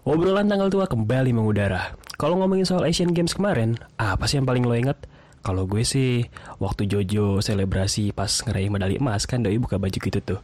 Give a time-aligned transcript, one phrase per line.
[0.00, 1.92] Obrolan tanggal tua kembali mengudara.
[2.16, 4.96] Kalau ngomongin soal Asian Games kemarin, apa sih yang paling lo inget?
[5.44, 6.24] Kalau gue sih,
[6.56, 10.40] waktu Jojo selebrasi pas ngeraih medali emas kan doi buka baju gitu tuh.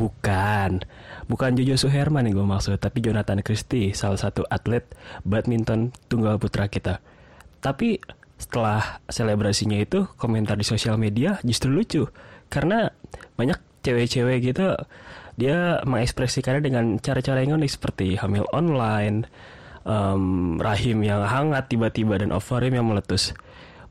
[0.00, 0.88] Bukan,
[1.28, 4.88] bukan Jojo Suherman yang gue maksud, tapi Jonathan Christie, salah satu atlet
[5.20, 7.04] badminton tunggal putra kita.
[7.60, 8.00] Tapi
[8.40, 12.08] setelah selebrasinya itu, komentar di sosial media justru lucu.
[12.48, 12.88] Karena
[13.36, 14.72] banyak cewek-cewek gitu,
[15.34, 19.26] dia mengekspresikannya dengan cara-cara yang unik seperti hamil online,
[19.82, 23.34] em, rahim yang hangat tiba-tiba dan ovarium yang meletus.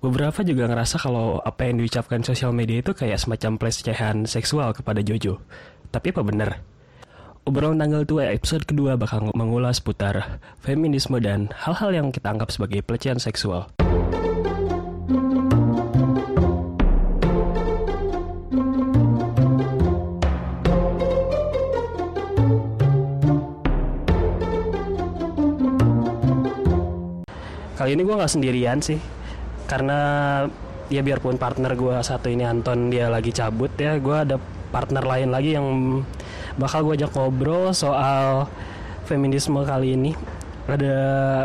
[0.04, 5.00] Beberapa juga ngerasa kalau apa yang diucapkan sosial media itu kayak semacam pelecehan seksual kepada
[5.00, 5.40] Jojo.
[5.96, 6.50] Tapi apa benar?
[7.44, 12.80] Obrolan tanggal tua episode kedua bakal mengulas putar feminisme dan hal-hal yang kita anggap sebagai
[12.84, 13.68] pelecehan seksual.
[27.84, 28.96] Kali ini gue nggak sendirian sih,
[29.68, 30.00] karena
[30.88, 34.40] ya biarpun partner gue satu ini Anton dia lagi cabut ya, gue ada
[34.72, 36.00] partner lain lagi yang
[36.56, 38.48] bakal gue ajak ngobrol soal
[39.04, 40.16] feminisme kali ini.
[40.64, 40.96] Ada,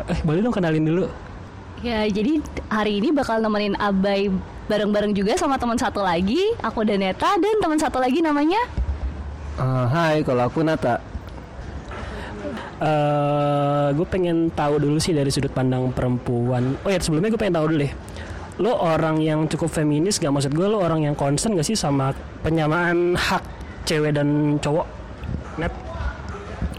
[0.07, 1.11] eh boleh dong kenalin dulu.
[1.83, 2.39] Ya, jadi
[2.71, 4.31] hari ini bakal nemenin Abai
[4.71, 6.55] bareng-bareng juga sama teman satu lagi.
[6.63, 8.63] Aku dan Neta dan teman satu lagi namanya
[9.59, 11.03] Eh, hai, kalau aku Nata.
[12.79, 16.77] Eh gue pengen tahu dulu sih dari sudut pandang perempuan.
[16.85, 17.93] Oh ya sebelumnya gue pengen tahu dulu deh.
[18.59, 22.11] Lo orang yang cukup feminis gak maksud gue lo orang yang concern gak sih sama
[22.43, 23.43] penyamaan hak
[23.87, 24.87] cewek dan cowok?
[25.63, 25.88] Net.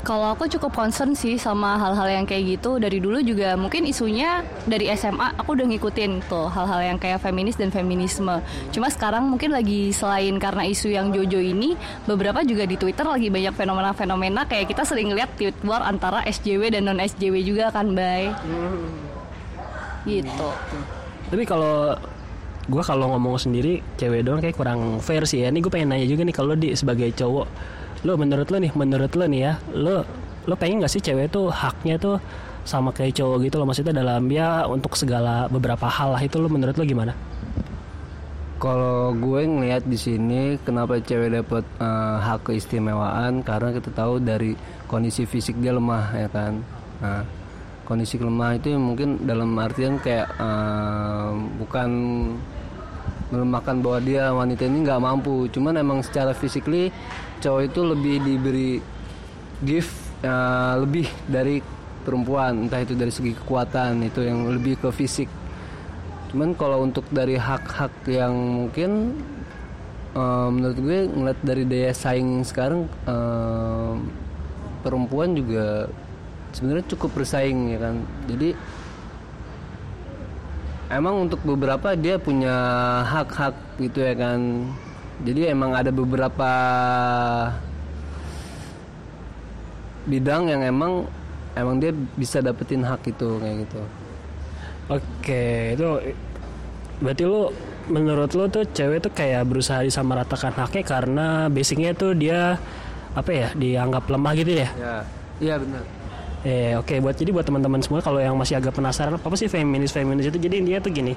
[0.10, 4.42] Kalau aku cukup concern sih sama hal-hal yang kayak gitu dari dulu juga mungkin isunya
[4.66, 8.42] dari SMA aku udah ngikutin tuh hal-hal yang kayak feminis dan feminisme.
[8.74, 11.78] Cuma sekarang mungkin lagi selain karena isu yang Jojo ini
[12.10, 16.74] beberapa juga di Twitter lagi banyak fenomena-fenomena kayak kita sering lihat tweet war antara SJW
[16.74, 18.34] dan non SJW juga kan, Bay.
[20.10, 20.50] Gitu.
[21.30, 21.94] Tapi kalau
[22.66, 25.54] gue kalau ngomong sendiri cewek doang kayak kurang fair sih ya.
[25.54, 27.46] Ini gue pengen nanya juga nih kalau di sebagai cowok,
[28.08, 30.08] lo menurut lo nih, menurut lo nih ya, lo
[30.48, 32.18] lo pengen gak sih cewek tuh haknya tuh
[32.64, 36.48] sama kayak cowok gitu loh maksudnya dalam ya untuk segala beberapa hal lah itu lo
[36.48, 37.14] menurut lo gimana?
[38.60, 44.54] Kalau gue ngelihat di sini kenapa cewek dapat eh, hak keistimewaan karena kita tahu dari
[44.86, 46.60] kondisi fisik dia lemah ya kan.
[47.00, 47.24] Nah,
[47.88, 51.90] kondisi lemah itu mungkin dalam artian kayak eh, bukan
[53.30, 56.90] melemahkan bahwa dia wanita ini nggak mampu, cuman emang secara physically
[57.40, 58.72] cowok itu lebih diberi
[59.64, 61.60] gift eh, lebih dari
[62.04, 65.28] perempuan, entah itu dari segi kekuatan itu yang lebih ke fisik.
[66.32, 69.16] Cuman kalau untuk dari hak-hak yang mungkin
[70.16, 73.94] eh, menurut gue ngeliat dari daya saing sekarang eh,
[74.80, 75.92] perempuan juga
[76.56, 77.96] sebenarnya cukup bersaing ya kan.
[78.32, 78.50] Jadi
[80.90, 82.56] emang untuk beberapa dia punya
[83.06, 84.70] hak-hak gitu ya kan.
[85.20, 86.52] Jadi emang ada beberapa
[90.08, 91.06] bidang yang emang
[91.60, 93.82] emang dia bisa dapetin hak itu kayak gitu.
[94.90, 95.88] Oke, itu
[97.04, 97.54] berarti lo
[97.90, 102.58] menurut lo tuh cewek tuh kayak berusaha disamaratakan haknya karena basicnya tuh dia
[103.14, 104.70] apa ya dianggap lemah gitu ya?
[104.78, 104.96] Ya,
[105.42, 105.84] iya benar.
[106.48, 109.92] Eh oke buat jadi buat teman-teman semua kalau yang masih agak penasaran apa sih feminis
[109.92, 111.14] feminis itu jadi intinya tuh gini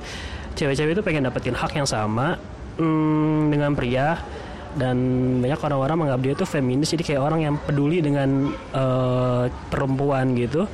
[0.59, 2.43] cewek-cewek itu pengen dapetin hak yang sama
[2.83, 4.19] hmm, dengan pria.
[4.73, 4.97] Dan
[5.45, 10.65] banyak orang-orang menganggap dia tuh feminis jadi kayak orang yang peduli dengan eh, perempuan gitu.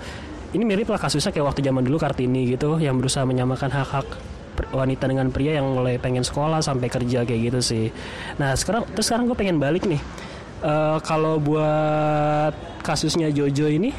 [0.54, 4.06] Ini mirip lah kasusnya kayak waktu zaman dulu kartini gitu yang berusaha menyamakan hak-hak
[4.70, 7.84] wanita dengan pria yang mulai pengen sekolah sampai kerja kayak gitu sih.
[8.38, 10.00] Nah sekarang terus sekarang gue pengen balik nih.
[10.58, 13.94] Eh, kalau buat kasusnya Jojo ini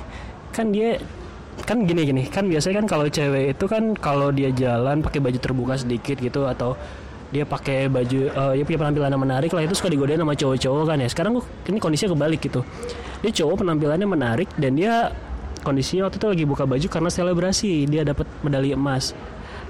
[0.52, 1.00] kan dia
[1.64, 5.40] kan gini gini kan biasanya kan kalau cewek itu kan kalau dia jalan pakai baju
[5.40, 6.76] terbuka sedikit gitu atau
[7.30, 9.62] dia pakai baju eh, dia punya penampilan yang menarik lah.
[9.66, 11.10] Itu suka digodain sama cowok-cowok kan ya.
[11.10, 12.62] Sekarang kok ini kondisinya kebalik gitu.
[13.22, 15.14] Dia cowok penampilannya menarik dan dia
[15.62, 17.86] kondisinya waktu itu lagi buka baju karena selebrasi.
[17.86, 19.14] Dia dapat medali emas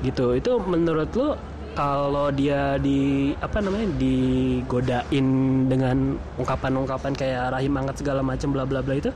[0.03, 0.35] gitu.
[0.39, 1.35] Itu menurut lo
[1.79, 5.27] kalau dia di apa namanya digodain
[5.69, 9.11] dengan ungkapan-ungkapan kayak rahim hangat segala macam bla bla bla itu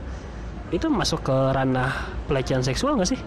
[0.72, 1.92] itu masuk ke ranah
[2.24, 3.20] pelecehan seksual nggak sih?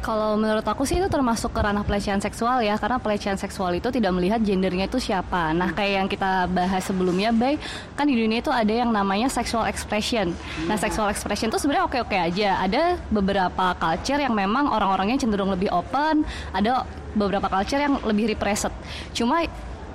[0.00, 3.92] Kalau menurut aku sih itu termasuk ke ranah pelecehan seksual ya Karena pelecehan seksual itu
[3.92, 5.52] tidak melihat gendernya itu siapa.
[5.52, 7.60] Nah kayak yang kita bahas sebelumnya Bay
[8.00, 10.32] Kan di dunia itu ada yang namanya sexual expression.
[10.64, 12.64] Nah sexual expression itu sebenarnya oke-oke aja.
[12.64, 16.24] Ada beberapa culture yang memang orang-orangnya cenderung lebih open
[16.56, 18.72] Ada beberapa culture yang lebih repressed.
[19.12, 19.44] Cuma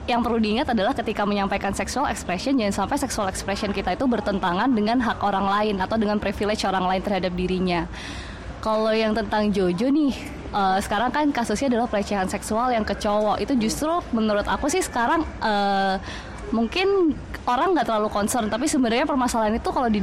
[0.06, 4.70] yang perlu diingat adalah ketika menyampaikan sexual expression jangan sampai sexual expression kita itu bertentangan
[4.70, 7.90] dengan hak orang lain atau dengan privilege orang lain terhadap dirinya.
[8.66, 10.10] Kalau yang tentang Jojo nih,
[10.50, 13.38] uh, sekarang kan kasusnya adalah pelecehan seksual yang ke cowok.
[13.38, 16.02] Itu justru menurut aku sih sekarang uh,
[16.50, 17.14] mungkin
[17.46, 20.02] orang nggak terlalu concern, tapi sebenarnya permasalahan itu kalau di,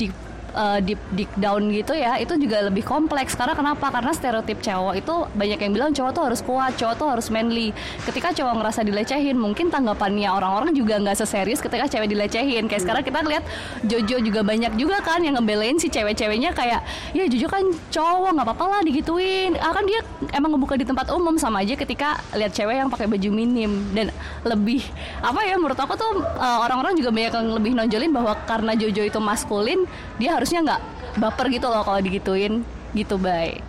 [0.00, 0.08] di
[0.54, 3.36] uh, deep deep down gitu ya itu juga lebih kompleks.
[3.36, 3.92] Karena kenapa?
[3.92, 7.74] Karena stereotip cowok itu banyak yang bilang cowok tuh harus kuat cowok tuh harus manly.
[8.06, 13.04] Ketika cowok ngerasa dilecehin mungkin tanggapannya orang-orang juga nggak seserius ketika cewek dilecehin kayak sekarang
[13.04, 13.44] kita lihat
[13.84, 16.80] Jojo juga banyak juga kan yang ngebelain si cewek-ceweknya kayak
[17.12, 19.58] ya Jojo kan cowok nggak apa-apa lah digituin.
[19.58, 20.00] Ah, kan dia
[20.32, 23.90] emang ngebuka di tempat umum sama aja ketika lihat cewek yang pakai baju minim.
[23.92, 24.14] Dan
[24.46, 24.84] lebih
[25.20, 29.02] apa ya menurut aku tuh uh, orang-orang juga banyak yang lebih nonjolin bahwa karena Jojo
[29.04, 29.84] itu maskulin
[30.16, 30.82] dia harusnya nggak
[31.18, 32.62] baper gitu loh kalau digituin
[32.94, 33.60] gitu baik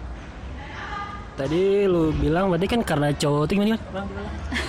[1.40, 3.80] tadi lu bilang berarti kan karena cowok itu gimana?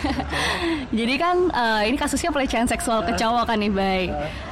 [1.02, 4.10] Jadi kan uh, ini kasusnya pelecehan seksual ke cowok kan nih baik.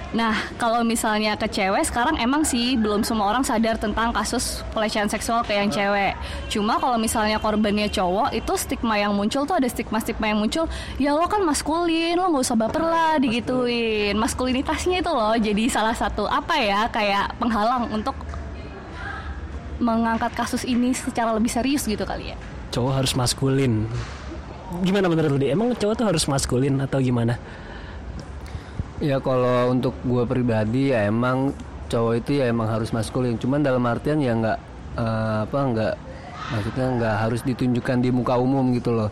[0.08, 5.04] Nah kalau misalnya ke cewek sekarang emang sih belum semua orang sadar tentang kasus pelecehan
[5.04, 6.16] seksual ke yang cewek.
[6.48, 10.64] Cuma kalau misalnya korbannya cowok itu stigma yang muncul tuh ada stigma-stigma yang muncul.
[10.96, 14.16] Ya lo kan maskulin, lo nggak usah baper lah digituin.
[14.16, 18.16] Maskulinitasnya itu loh jadi salah satu apa ya kayak penghalang untuk
[19.78, 22.36] mengangkat kasus ini secara lebih serius gitu kali ya?
[22.72, 23.84] Cowok harus maskulin.
[24.84, 25.44] Gimana menurut lu?
[25.44, 27.36] Emang cowok tuh harus maskulin atau gimana?
[28.98, 31.54] Ya kalau untuk gue pribadi ya emang
[31.86, 33.38] cowok itu ya emang harus maskulin.
[33.38, 34.58] Cuman dalam artian ya nggak
[34.98, 35.94] uh, apa nggak
[36.50, 39.10] maksudnya nggak harus ditunjukkan di muka umum gitu loh.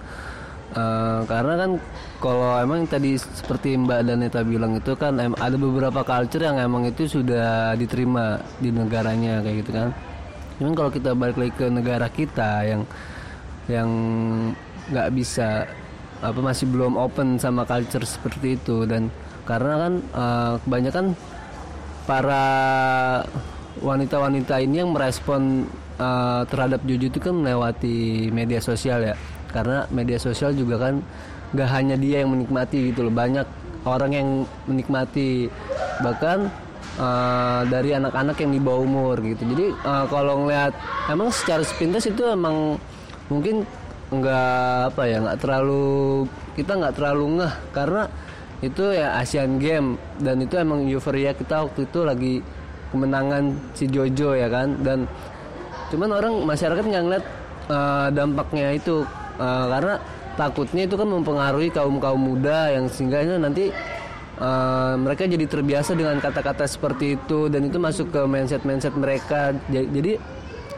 [0.75, 1.71] Uh, karena kan
[2.19, 6.85] kalau emang tadi seperti Mbak Daneta bilang itu kan em, ada beberapa culture yang emang
[6.91, 9.89] itu sudah diterima di negaranya kayak gitu kan
[10.57, 12.83] Cuman kalau kita balik lagi ke negara kita yang
[13.69, 13.89] yang
[14.89, 15.69] nggak bisa
[16.25, 19.13] apa masih belum open sama culture seperti itu dan
[19.47, 21.07] karena kan uh, kebanyakan
[22.07, 22.45] para
[23.81, 25.71] wanita-wanita ini yang merespon
[26.01, 29.15] uh, terhadap Jojo itu kan melewati media sosial ya.
[29.51, 31.01] Karena media sosial juga kan
[31.55, 33.15] nggak hanya dia yang menikmati gitu loh.
[33.15, 33.47] Banyak
[33.87, 34.29] orang yang
[34.67, 35.49] menikmati.
[36.03, 36.39] Bahkan
[37.01, 39.43] uh, dari anak-anak yang di bawah umur gitu.
[39.47, 40.73] Jadi uh, kalau ngeliat
[41.09, 42.81] emang secara sepintas itu emang
[43.31, 43.67] mungkin
[44.07, 46.23] nggak apa ya nggak terlalu
[46.55, 47.55] kita nggak terlalu ngeh.
[47.75, 48.03] Karena
[48.65, 52.35] itu ya Asian Game dan itu emang euforia kita waktu itu lagi
[52.91, 54.81] kemenangan si Jojo ya kan?
[54.81, 55.05] Dan
[55.93, 57.25] cuman orang masyarakat nggak ngeliat
[57.69, 59.05] uh, dampaknya itu.
[59.37, 59.95] Uh, karena
[60.41, 63.69] takutnya itu kan mempengaruhi kaum kaum muda yang sehingga nanti
[64.41, 67.53] uh, mereka jadi terbiasa dengan kata-kata seperti itu.
[67.53, 70.17] Dan itu masuk ke mindset mindset mereka jadi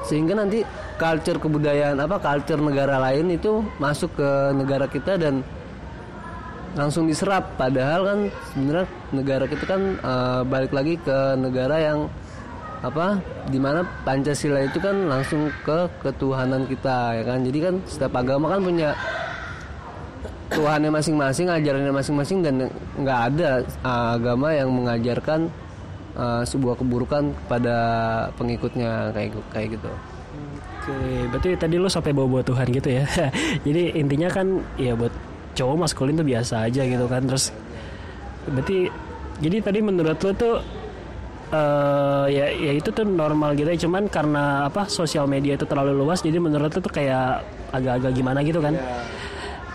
[0.03, 0.63] sehingga nanti
[0.99, 5.45] culture kebudayaan apa culture negara lain itu masuk ke negara kita dan
[6.79, 8.19] langsung diserap padahal kan
[8.55, 12.07] sebenarnya negara kita kan uh, balik lagi ke negara yang
[12.79, 13.19] apa
[13.51, 18.55] di mana Pancasila itu kan langsung ke ketuhanan kita ya kan jadi kan setiap agama
[18.55, 18.95] kan punya
[20.49, 25.53] Tuhannya masing-masing, ajarannya masing-masing dan nggak ada uh, agama yang mengajarkan
[26.17, 27.77] uh, sebuah keburukan kepada
[28.41, 29.93] pengikutnya kayak kayak gitu.
[30.89, 30.97] Oke,
[31.29, 33.05] berarti tadi lo sampai bawa-bawa Tuhan gitu ya.
[33.69, 35.13] Jadi intinya kan ya buat
[35.59, 37.27] cowok maskulin tuh biasa aja gitu kan.
[37.27, 37.51] Terus
[38.47, 38.89] berarti
[39.43, 40.55] jadi tadi menurut lo tuh
[41.51, 43.79] uh, ya ya itu tuh normal gitu ya.
[43.83, 47.43] Cuman karena apa sosial media itu terlalu luas jadi menurut lo tuh kayak
[47.75, 48.79] agak-agak gimana gitu kan.
[48.79, 49.29] Yeah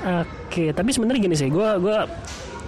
[0.03, 1.97] Oke, tapi sebenarnya gini sih, gue gue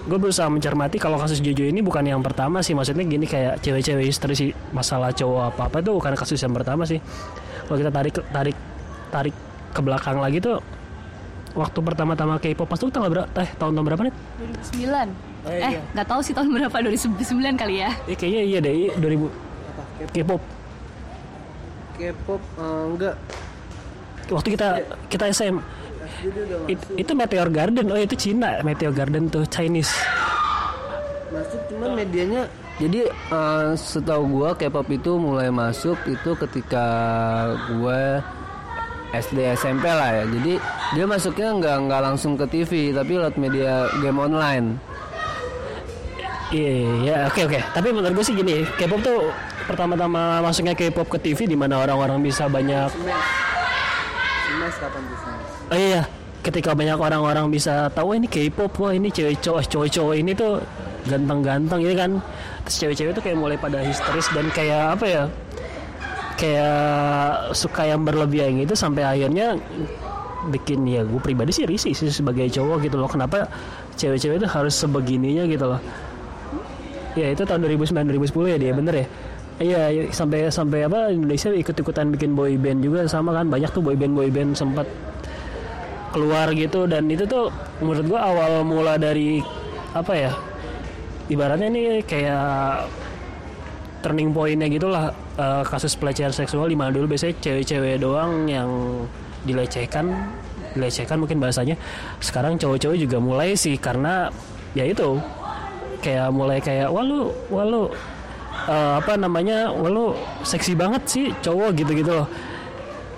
[0.07, 4.07] gue berusaha mencermati kalau kasus Jojo ini bukan yang pertama sih, maksudnya gini kayak cewek-cewek
[4.07, 7.03] istri sih masalah cowok apa apa itu bukan kasus yang pertama sih.
[7.67, 8.57] Kalau kita tarik tarik
[9.11, 9.35] tarik
[9.75, 10.63] ke belakang lagi tuh
[11.55, 13.29] waktu pertama-tama K-pop pas tuh tanggal berapa?
[13.39, 14.13] Eh tahun tahun berapa nih?
[14.75, 15.09] 2009.
[15.45, 17.89] Eh, eh nggak tahu sih tahun berapa 2009 kali ya?
[18.05, 20.41] Eh kayaknya iya deh 2000 K-pop.
[21.95, 23.15] K-pop uh, enggak.
[24.27, 24.67] Waktu kita
[25.07, 25.55] kita SM
[26.69, 27.85] It, itu Meteor Garden.
[27.89, 28.61] Oh, itu Cina.
[28.61, 29.93] Meteor Garden tuh Chinese.
[31.33, 32.45] Masuk cuman medianya
[32.75, 36.85] jadi uh, setahu gua K-pop itu mulai masuk itu ketika
[37.71, 38.19] gue
[39.21, 40.25] SD SMP lah ya.
[40.27, 40.53] Jadi
[40.95, 44.67] dia masuknya nggak nggak langsung ke TV tapi lewat media game online.
[46.53, 47.57] Iya, yeah, oke okay, oke.
[47.57, 47.61] Okay.
[47.73, 49.33] Tapi menurut gue sih gini, K-pop tuh
[49.65, 52.93] pertama-tama masuknya K-pop ke TV di mana orang-orang bisa banyak.
[54.65, 55.03] Smash kapan
[55.71, 56.01] oh iya
[56.45, 60.61] ketika banyak orang-orang bisa tahu ini K-pop wah ini cewek cowok cowok-cowok ini tuh
[61.09, 62.11] ganteng-ganteng ini kan
[62.65, 65.23] terus cewek-cewek tuh kayak mulai pada histeris dan kayak apa ya
[66.35, 69.55] kayak suka yang berlebihan gitu sampai akhirnya
[70.51, 73.09] bikin ya gue pribadi sih risih sih sebagai cowok gitu loh.
[73.09, 73.49] Kenapa
[73.97, 75.81] cewek-cewek itu harus sebegininya gitu loh?
[77.15, 79.07] Ya itu tahun 2009 2010 ya dia bener ya?
[79.55, 83.47] Iya iya, sampai sampai apa Indonesia ikut-ikutan bikin boy band juga sama kan?
[83.47, 84.83] Banyak tuh boy band boy band sempat
[86.11, 86.83] keluar gitu.
[86.91, 87.47] Dan itu tuh
[87.79, 89.39] menurut gua awal mula dari
[89.95, 90.31] apa ya?
[91.31, 92.85] Ibaratnya ini kayak
[94.03, 98.69] turning pointnya gitulah eh, kasus pelecehan seksual di mana dulu biasanya cewek-cewek doang yang
[99.45, 100.11] dilecehkan.
[100.75, 101.79] Dilecehkan mungkin bahasanya.
[102.19, 104.27] Sekarang cowok-cowok juga mulai sih karena
[104.75, 105.19] ya itu
[106.03, 107.89] kayak mulai kayak wah lu wah lu
[108.69, 110.05] eh, apa namanya wah lu
[110.45, 112.27] seksi banget sih cowok gitu-gitu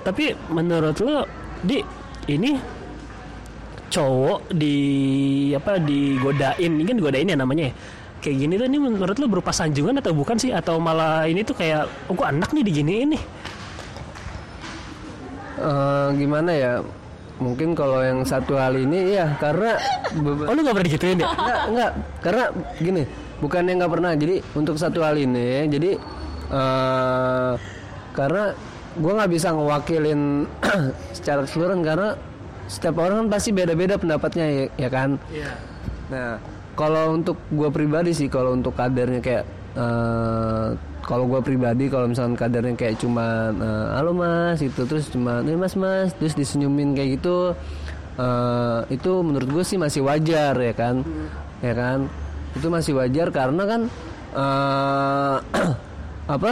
[0.08, 1.28] tapi menurut lo
[1.60, 1.84] di
[2.32, 2.56] ini
[3.92, 4.76] cowok di
[5.52, 7.74] apa digodain ini kan digodain ya namanya ya
[8.28, 10.52] kayak gini tuh ini menurut lo berupa sanjungan atau bukan sih?
[10.52, 13.24] Atau malah ini tuh kayak oh kok anak nih diginiin nih?
[15.64, 16.74] Eh, gimana ya?
[17.40, 19.80] Mungkin kalau yang satu hal ini ya karena
[20.20, 21.28] oh lu gak pernah digituin ya?
[21.32, 22.44] Enggak enggak karena
[22.84, 23.04] gini
[23.40, 24.12] bukannya nggak pernah.
[24.20, 25.92] Jadi untuk satu hal ini jadi
[26.52, 27.54] eh
[28.12, 28.44] karena
[28.98, 30.50] gue nggak bisa ngewakilin
[31.18, 32.10] secara keseluruhan karena
[32.68, 35.22] setiap orang kan pasti beda-beda pendapatnya ya, ya kan?
[36.10, 36.42] Nah,
[36.78, 40.68] kalau untuk gue pribadi sih, kalau untuk kadernya kayak, eh
[41.02, 45.58] kalau gue pribadi, kalau misalnya kadernya kayak cuma, eh, halo mas, itu terus cuma, nih
[45.58, 47.58] mas mas, terus disenyumin kayak gitu,
[48.22, 51.02] eh itu menurut gue sih masih wajar ya kan,
[51.66, 52.06] ya kan,
[52.54, 53.82] itu masih wajar karena kan,
[54.38, 55.36] eh
[56.38, 56.52] apa,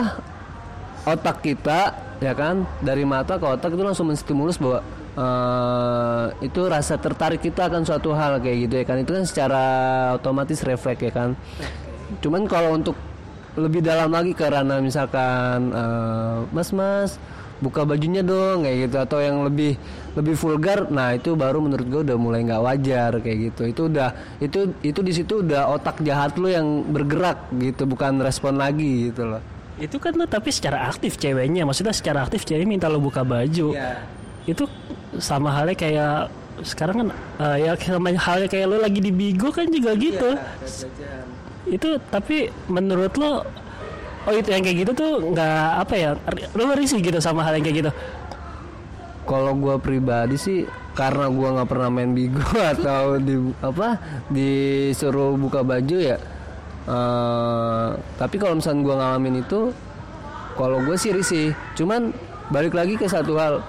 [1.05, 2.63] otak kita ya kan?
[2.81, 4.79] Dari mata ke otak itu langsung menstimulus bahwa
[5.15, 8.97] eh, itu rasa tertarik kita akan suatu hal kayak gitu ya kan.
[9.01, 9.63] Itu kan secara
[10.15, 11.29] otomatis refleks ya kan.
[12.21, 12.95] Cuman kalau untuk
[13.55, 17.15] lebih dalam lagi ke ranah misalkan eh, mas mas
[17.63, 18.95] buka bajunya dong kayak gitu.
[18.99, 19.79] Atau yang lebih
[20.15, 23.61] lebih vulgar nah itu baru menurut gue udah mulai nggak wajar kayak gitu.
[23.71, 28.59] Itu udah itu itu di situ udah otak jahat lo yang bergerak gitu bukan respon
[28.59, 29.43] lagi gitu loh.
[29.75, 31.67] Itu kan lo tapi secara aktif ceweknya.
[31.67, 33.75] Maksudnya secara aktif cewek minta lo buka baju.
[34.45, 34.69] Itu
[35.19, 36.29] sama halnya kayak
[36.63, 37.07] sekarang kan
[37.43, 40.39] eh, ya sama halnya kayak lo lagi di bigo kan juga gitu
[41.67, 43.43] itu tapi menurut lo
[44.25, 46.09] oh itu yang kayak gitu tuh nggak apa ya
[46.55, 47.91] lo risih gitu sama hal yang kayak gitu
[49.25, 52.45] Kalau gua pribadi sih karena gua nggak pernah main bigo
[52.77, 53.97] atau di apa
[54.29, 56.17] disuruh buka baju ya.
[56.85, 57.89] eh,
[58.21, 59.73] tapi kalau misalnya gua ngalamin itu,
[60.55, 61.47] kalau gue sih risih.
[61.75, 62.13] Cuman
[62.47, 63.65] balik lagi ke satu hal,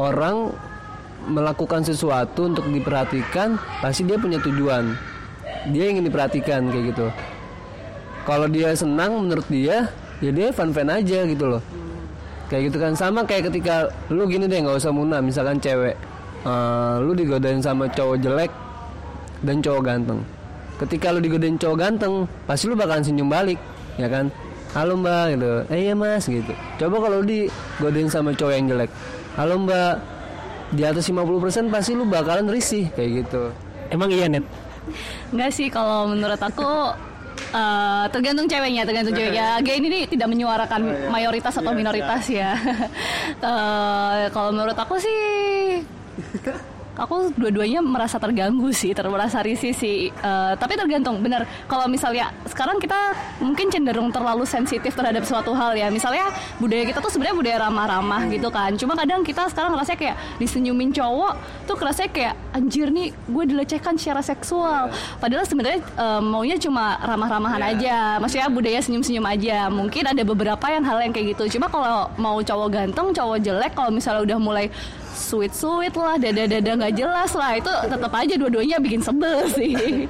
[0.00, 0.56] orang
[1.28, 4.96] melakukan sesuatu untuk diperhatikan pasti dia punya tujuan.
[5.68, 7.06] Dia ingin diperhatikan kayak gitu.
[8.24, 9.92] Kalau dia senang menurut dia,
[10.24, 11.62] ya dia fan-fan aja gitu loh.
[12.48, 12.92] Kayak gitu kan.
[12.96, 15.94] Sama kayak ketika lu gini deh nggak usah muna misalkan cewek
[16.48, 18.52] eh, lu digodain sama cowok jelek
[19.44, 20.20] dan cowok ganteng.
[20.80, 23.60] Ketika lu digodain cowok ganteng pasti lu bakalan senyum balik
[24.00, 24.32] ya kan?
[24.72, 25.50] Halo mbak gitu.
[25.68, 26.54] Eh iya mas gitu.
[26.80, 28.90] Coba kalau digodain sama cowok yang jelek
[29.38, 29.94] halo mbak.
[30.70, 33.50] Di atas 50% pasti lu bakalan risih kayak gitu.
[33.90, 34.46] Emang iya net?
[35.34, 36.94] Enggak sih kalau menurut aku
[37.50, 39.58] eh, tergantung ceweknya, tergantung ceweknya.
[39.66, 42.54] Gay ini nih tidak menyuarakan mayoritas atau minoritas ya.
[43.40, 45.80] Eh, kalau menurut aku sih
[47.00, 50.12] aku dua-duanya merasa terganggu sih, ter merasa risih sih.
[50.12, 51.48] Eh, tapi tergantung, benar.
[51.64, 55.88] Kalau misalnya sekarang kita mungkin cenderung terlalu sensitif terhadap suatu hal ya.
[55.88, 56.28] Misalnya
[56.60, 58.76] budaya kita tuh sebenarnya budaya ramah-ramah gitu kan.
[58.76, 63.96] Cuma kadang kita sekarang ngerasa kayak disenyumin cowok tuh kerasa kayak anjir nih gue dilecehkan
[63.96, 64.92] secara seksual.
[65.16, 68.20] Padahal sebenarnya eh, maunya cuma ramah-ramahan aja.
[68.20, 69.72] Maksudnya budaya senyum-senyum aja.
[69.72, 71.56] Mungkin ada beberapa yang hal yang kayak gitu.
[71.56, 74.66] Cuma kalau mau cowok ganteng, cowok jelek, kalau misalnya udah mulai
[75.12, 77.58] sweet sweet lah dada dada nggak jelas lah.
[77.58, 80.06] Itu tetap aja dua-duanya bikin sebel sih.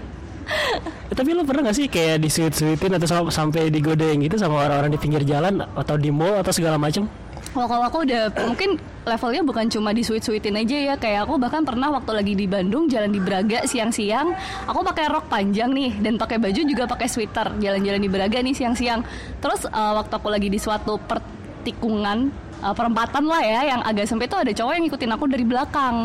[1.19, 4.99] Tapi lo pernah gak sih kayak disuit-suitin atau sam- sampai digodain gitu sama orang-orang di
[4.99, 7.07] pinggir jalan atau di mall atau segala macam
[7.51, 10.95] Kalau kalau aku udah mungkin levelnya bukan cuma di sweet sweetin aja ya.
[10.95, 14.31] Kayak aku bahkan pernah waktu lagi di Bandung jalan di Braga siang-siang
[14.71, 17.59] aku pakai rok panjang nih dan pakai baju juga pakai sweater.
[17.59, 19.03] Jalan-jalan di Braga nih siang-siang.
[19.43, 24.29] Terus eh, waktu aku lagi di suatu pertikungan eh, perempatan lah ya yang agak sempit
[24.29, 25.97] tuh ada cowok yang ngikutin aku dari belakang.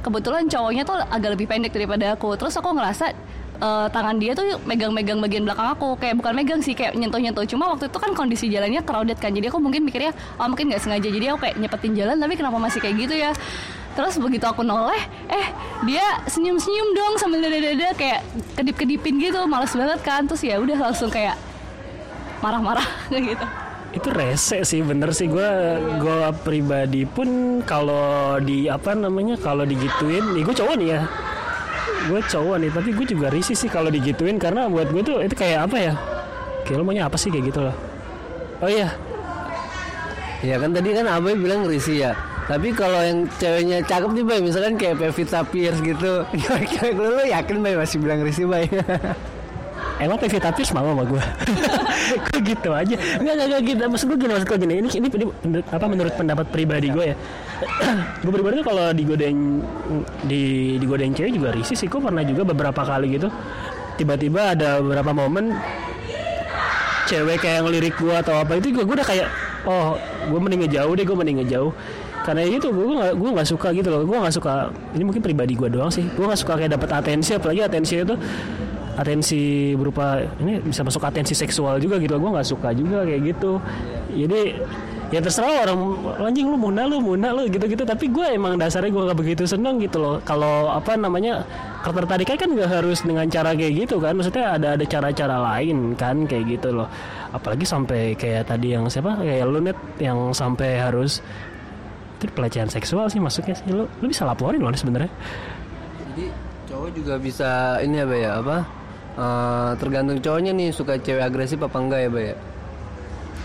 [0.00, 2.38] Kebetulan cowoknya tuh agak lebih pendek daripada aku.
[2.38, 3.10] Terus aku ngerasa
[3.58, 5.98] eh, tangan dia tuh megang-megang bagian belakang aku.
[5.98, 7.44] Kayak bukan megang sih kayak nyentuh-nyentuh.
[7.50, 9.34] Cuma waktu itu kan kondisi jalannya crowded kan.
[9.34, 11.08] Jadi aku mungkin mikirnya oh mungkin nggak sengaja.
[11.10, 13.30] Jadi aku kayak nyepetin jalan tapi kenapa masih kayak gitu ya?
[13.96, 15.00] Terus begitu aku noleh
[15.32, 15.46] eh
[15.88, 18.20] dia senyum-senyum dong sambil dada-dada kayak
[18.54, 19.42] kedip-kedipin gitu.
[19.48, 20.22] Males banget kan?
[20.28, 21.34] Terus ya udah langsung kayak
[22.44, 23.65] marah-marah gitu
[23.96, 25.50] itu rese sih bener sih gue
[25.96, 31.00] gue pribadi pun kalau di apa namanya kalau digituin nih gue cowok nih ya
[32.06, 35.32] gue cowok nih tapi gue juga risih sih kalau digituin karena buat gue tuh itu
[35.32, 35.94] kayak apa ya
[36.68, 37.76] kayak lo maunya apa sih kayak gitu loh
[38.60, 38.92] oh iya
[40.44, 42.12] Ya kan tadi kan Abai bilang risih ya.
[42.46, 46.22] Tapi kalau yang ceweknya cakep nih Bay, misalkan kayak Pevita Pierce gitu.
[46.40, 48.68] Kira-kira lu yakin Bay masih bilang risih Bay?
[49.96, 51.22] Emang Pevita Pierce mau sama gue?
[52.28, 52.96] Kok gitu aja?
[53.16, 53.80] Enggak, enggak gitu.
[53.88, 54.74] Maksud gue gini, maksud gue gini.
[54.84, 57.16] Ini, ini, ini apa menurut pendapat pribadi gue ya.
[58.24, 59.64] gue pribadi kalau digodain
[60.28, 61.88] di digodain cewek juga risih sih.
[61.88, 63.32] Gue pernah juga beberapa kali gitu.
[63.96, 65.56] Tiba-tiba ada beberapa momen
[67.08, 69.30] cewek kayak ngelirik gue atau apa itu gue udah kayak
[69.64, 69.94] oh
[70.26, 71.70] gue mending ngejauh deh gue mending ngejauh
[72.26, 75.54] karena itu gue nggak gue nggak suka gitu loh gue nggak suka ini mungkin pribadi
[75.54, 78.18] gue doang sih gue nggak suka kayak dapat atensi apalagi atensi itu
[78.96, 82.16] atensi berupa ini bisa masuk atensi seksual juga gitu.
[82.16, 83.60] Gue nggak suka juga kayak gitu.
[84.16, 84.56] Jadi
[85.06, 85.78] ya terserah orang
[86.18, 87.84] anjing lu muna lu muna lu gitu-gitu.
[87.84, 90.16] Tapi gue emang dasarnya gue nggak begitu seneng gitu loh.
[90.24, 91.44] Kalau apa namanya
[91.84, 94.16] ketertarikan kan nggak harus dengan cara kayak gitu kan.
[94.16, 96.88] Maksudnya ada ada cara-cara lain kan kayak gitu loh.
[97.36, 99.20] Apalagi sampai kayak tadi yang siapa?
[99.20, 101.20] Kayak lu net yang sampai harus
[102.16, 103.68] itu pelecehan seksual sih masuknya sih.
[103.68, 105.12] Lu lu bisa laporin loh sebenarnya.
[106.00, 106.32] Jadi
[106.72, 108.85] cowok juga bisa ini Bay ya apa?
[109.16, 112.36] Eh, tergantung cowoknya nih suka cewek agresif apa enggak ya Bay ya?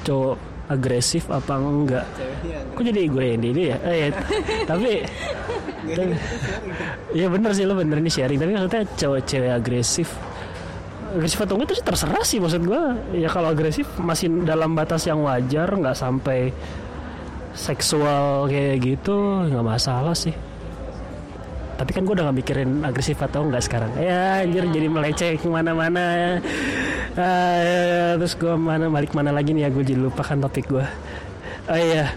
[0.01, 0.35] cowok
[0.67, 2.05] agresif apa enggak?
[2.73, 3.77] Kok jadi gue yang ini ya?
[3.81, 4.07] Eh, ya,
[4.67, 5.05] tapi
[5.87, 6.19] tapi-
[7.11, 8.35] Iya bener sih lo bener ini sharing.
[8.35, 10.09] Tapi maksudnya cowok cewek agresif
[11.11, 12.81] agresif atau enggak itu terserah sih maksud gue
[13.15, 16.55] ya kalau agresif masih dalam batas yang wajar nggak sampai
[17.51, 20.31] seksual kayak gitu nggak masalah sih
[21.81, 23.89] tapi kan gue udah gak mikirin agresif atau enggak sekarang.
[23.97, 26.37] Ya anjir jadi meleceh ke mana-mana.
[27.17, 30.85] Ah, terus gue mana balik mana lagi nih ya gue jadi lupakan topik gue
[31.67, 32.15] oh iya.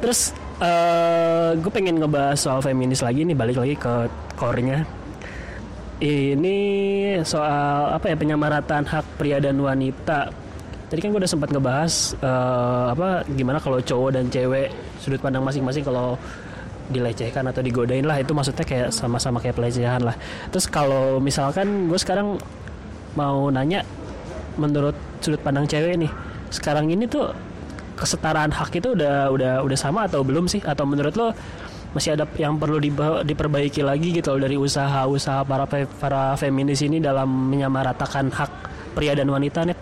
[0.00, 4.84] Terus eh gue pengen ngebahas soal feminis lagi nih balik lagi ke core-nya.
[5.96, 6.56] Ini
[7.24, 10.28] soal apa ya penyamarataan hak pria dan wanita.
[10.86, 15.42] Tadi kan gue udah sempat ngebahas eh, apa gimana kalau cowok dan cewek sudut pandang
[15.42, 16.20] masing-masing kalau
[16.90, 18.20] dilecehkan atau digodain lah.
[18.20, 20.16] Itu maksudnya kayak sama-sama kayak pelecehan lah.
[20.50, 22.38] Terus kalau misalkan gue sekarang
[23.16, 23.82] mau nanya
[24.60, 26.12] menurut sudut pandang cewek nih
[26.52, 27.32] sekarang ini tuh
[27.96, 30.60] kesetaraan hak itu udah udah udah sama atau belum sih?
[30.62, 31.32] Atau menurut lo
[31.96, 32.76] masih ada yang perlu
[33.24, 35.64] diperbaiki lagi gitu loh dari usaha-usaha para
[35.96, 38.52] para feminis ini dalam menyamaratakan hak
[38.92, 39.80] pria dan wanita net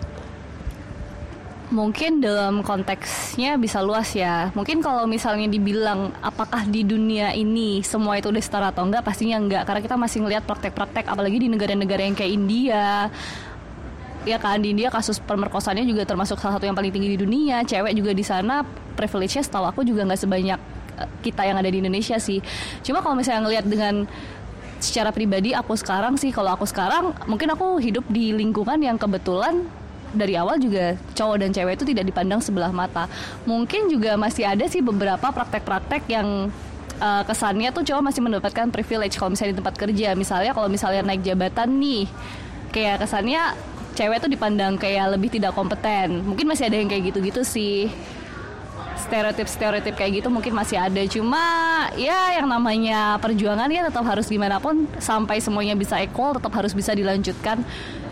[1.75, 4.47] Mungkin dalam konteksnya bisa luas ya.
[4.55, 9.35] Mungkin kalau misalnya dibilang apakah di dunia ini semua itu udah setara atau enggak, pastinya
[9.35, 9.67] enggak.
[9.67, 13.11] Karena kita masih ngelihat praktek-praktek, apalagi di negara-negara yang kayak India.
[14.23, 17.67] Ya kan di India kasus pemerkosaannya juga termasuk salah satu yang paling tinggi di dunia.
[17.67, 18.63] Cewek juga di sana
[18.95, 20.59] privilege-nya setahu aku juga nggak sebanyak
[20.95, 22.39] eh, kita yang ada di Indonesia sih.
[22.87, 24.07] Cuma kalau misalnya ngelihat dengan
[24.79, 29.67] secara pribadi aku sekarang sih kalau aku sekarang mungkin aku hidup di lingkungan yang kebetulan
[30.17, 33.05] dari awal juga cowok dan cewek itu tidak dipandang sebelah mata.
[33.43, 36.49] Mungkin juga masih ada sih beberapa praktek-praktek yang
[36.99, 40.09] uh, kesannya tuh cowok masih mendapatkan privilege kalau misalnya di tempat kerja.
[40.15, 42.07] Misalnya kalau misalnya naik jabatan nih,
[42.71, 43.55] kayak kesannya
[43.95, 46.23] cewek tuh dipandang kayak lebih tidak kompeten.
[46.23, 47.87] Mungkin masih ada yang kayak gitu-gitu sih
[49.05, 51.43] stereotip-stereotip kayak gitu mungkin masih ada cuma
[51.93, 56.73] ya yang namanya perjuangan ya tetap harus gimana pun sampai semuanya bisa equal tetap harus
[56.73, 57.61] bisa dilanjutkan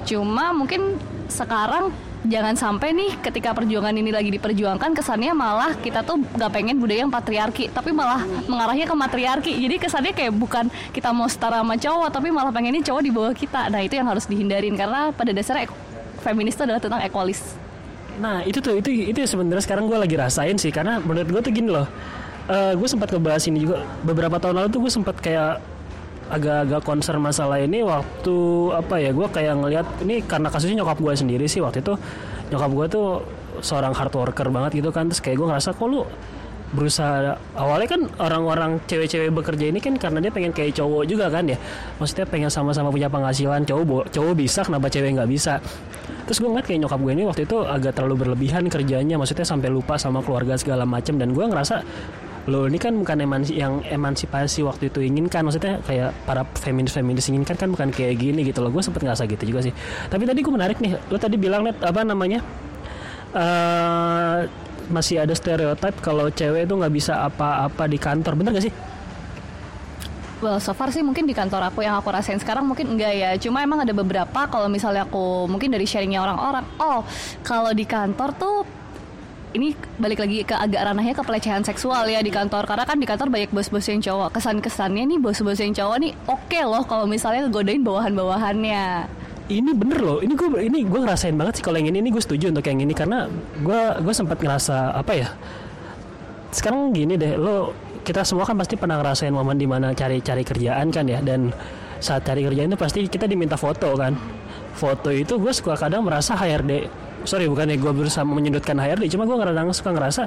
[0.06, 6.24] cuma mungkin sekarang jangan sampai nih ketika perjuangan ini lagi diperjuangkan kesannya malah kita tuh
[6.24, 9.52] nggak pengen budaya yang patriarki tapi malah mengarahnya ke matriarki.
[9.60, 13.34] Jadi kesannya kayak bukan kita mau setara sama cowok tapi malah pengennya cowok di bawah
[13.36, 13.68] kita.
[13.68, 15.68] Nah itu yang harus dihindarin karena pada dasarnya
[16.24, 17.64] feminis itu adalah tentang equalis
[18.22, 21.54] Nah itu tuh itu itu sebenarnya sekarang gue lagi rasain sih karena menurut gue tuh
[21.54, 21.88] gini loh.
[22.52, 25.64] gue sempat ngebahas ini juga beberapa tahun lalu tuh gue sempat kayak
[26.32, 28.36] agak-agak concern masalah ini waktu
[28.72, 31.96] apa ya gue kayak ngelihat ini karena kasusnya nyokap gue sendiri sih waktu itu.
[32.52, 33.08] Nyokap gue tuh
[33.60, 36.06] seorang hard worker banget gitu kan terus kayak gue ngerasa kok lu
[36.74, 37.38] berusaha?
[37.54, 41.58] Awalnya kan orang-orang cewek-cewek bekerja ini kan karena dia pengen kayak cowok juga kan ya.
[42.02, 45.62] Maksudnya pengen sama-sama punya penghasilan cowok cowok bisa kenapa cewek nggak bisa?
[46.24, 49.70] Terus gue ngeliat kayak nyokap gue ini waktu itu agak terlalu berlebihan kerjanya maksudnya sampai
[49.70, 51.84] lupa sama keluarga segala macam dan gue ngerasa
[52.44, 55.48] lo ini kan bukan emansi yang emansipasi waktu itu inginkan.
[55.48, 58.72] Maksudnya kayak para feminis feminis inginkan kan bukan kayak gini gitu loh.
[58.72, 59.74] Gue sempet ngerasa gitu juga sih.
[60.12, 61.00] Tapi tadi gue menarik nih.
[61.08, 62.44] Lo tadi bilang net apa namanya?
[63.32, 64.40] Eh
[64.92, 68.36] masih ada stereotip kalau cewek itu nggak bisa apa-apa di kantor.
[68.36, 68.76] Bener gak sih?
[70.44, 73.32] Well, so far sih mungkin di kantor aku yang aku rasain sekarang mungkin enggak ya.
[73.40, 76.68] Cuma emang ada beberapa kalau misalnya aku mungkin dari sharingnya orang-orang.
[76.84, 77.08] Oh,
[77.48, 78.83] kalau di kantor tuh
[79.54, 82.66] ini balik lagi ke agak ranahnya ke pelecehan seksual ya di kantor.
[82.66, 84.34] Karena kan di kantor banyak bos-bos yang cowok.
[84.34, 88.84] Kesan-kesannya nih bos-bos yang cowok nih oke loh kalau misalnya ngegodain bawahan-bawahannya.
[89.54, 90.20] Ini bener loh.
[90.26, 92.02] Ini gue ini gue ngerasain banget sih kalau yang ini.
[92.02, 92.94] Ini gue setuju untuk yang ini.
[92.98, 93.30] Karena
[93.62, 95.30] gue gue sempat ngerasa apa ya
[96.54, 97.38] sekarang gini deh.
[97.38, 101.22] Lo kita semua kan pasti pernah ngerasain momen di mana cari-cari kerjaan kan ya.
[101.22, 101.54] Dan
[102.02, 104.18] saat cari kerjaan itu pasti kita diminta foto kan.
[104.74, 106.89] Foto itu gue suka kadang merasa HRD
[107.24, 110.22] sorry bukan ya gue berusaha menyudutkan HRD cuma gue kadang suka ngerasa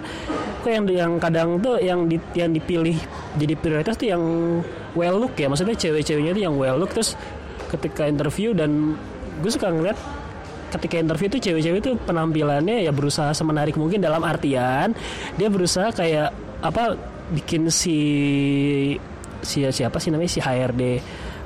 [0.65, 2.97] kok yang yang kadang tuh yang di, yang dipilih
[3.37, 4.23] jadi prioritas tuh yang
[4.97, 7.15] well look ya maksudnya cewek-ceweknya itu yang well look terus
[7.69, 8.97] ketika interview dan
[9.41, 9.99] gue suka ngeliat
[10.77, 14.93] ketika interview tuh cewek-cewek itu penampilannya ya berusaha semenarik mungkin dalam artian
[15.39, 16.99] dia berusaha kayak apa
[17.31, 17.99] bikin si
[19.43, 20.83] si siapa sih namanya si HRD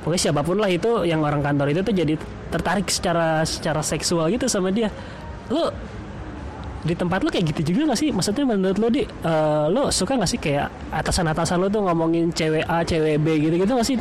[0.01, 2.15] pokoknya siapa pun lah itu yang orang kantor itu tuh jadi
[2.49, 4.89] tertarik secara secara seksual gitu sama dia
[5.51, 5.71] lo
[6.81, 8.09] di tempat lo kayak gitu juga gak sih?
[8.09, 12.65] Maksudnya menurut lo di uh, lo suka gak sih kayak atasan-atasan lo tuh ngomongin cewek
[12.65, 13.99] A, cewek B gitu-gitu gak sih?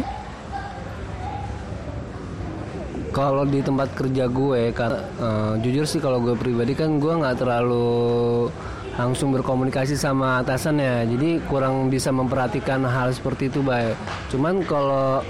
[3.09, 7.41] Kalau di tempat kerja gue, karena uh, jujur sih kalau gue pribadi kan gue nggak
[7.41, 8.47] terlalu
[8.95, 13.97] langsung berkomunikasi sama atasannya, jadi kurang bisa memperhatikan hal seperti itu baik.
[14.29, 15.25] Cuman kalau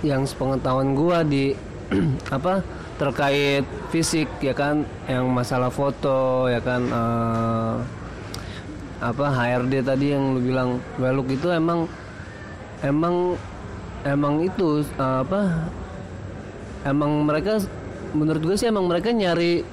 [0.00, 1.44] yang sepengetahuan gue di
[2.36, 2.64] apa
[3.00, 4.84] terkait fisik ya kan?
[5.08, 6.84] Yang masalah foto ya kan?
[6.92, 7.80] Uh,
[9.00, 11.88] apa HRD tadi yang lu bilang weluk itu emang
[12.84, 13.40] emang
[14.04, 15.72] emang itu uh, apa?
[16.84, 17.64] Emang mereka
[18.12, 19.64] menurut gue sih emang mereka nyari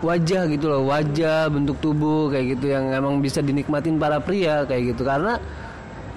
[0.00, 4.96] wajah gitu loh wajah bentuk tubuh kayak gitu yang emang bisa dinikmatin para pria kayak
[4.96, 5.04] gitu.
[5.04, 5.36] Karena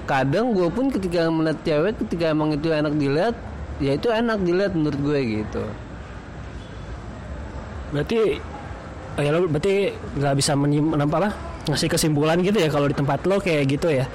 [0.07, 3.35] kadang gue pun ketika melihat cewek ketika emang itu enak dilihat
[3.79, 5.63] ya itu enak dilihat menurut gue gitu
[7.89, 8.19] berarti
[9.17, 11.29] oh ya lo berarti nggak bisa menempa apa
[11.67, 14.07] ngasih kesimpulan gitu ya kalau di tempat lo kayak gitu ya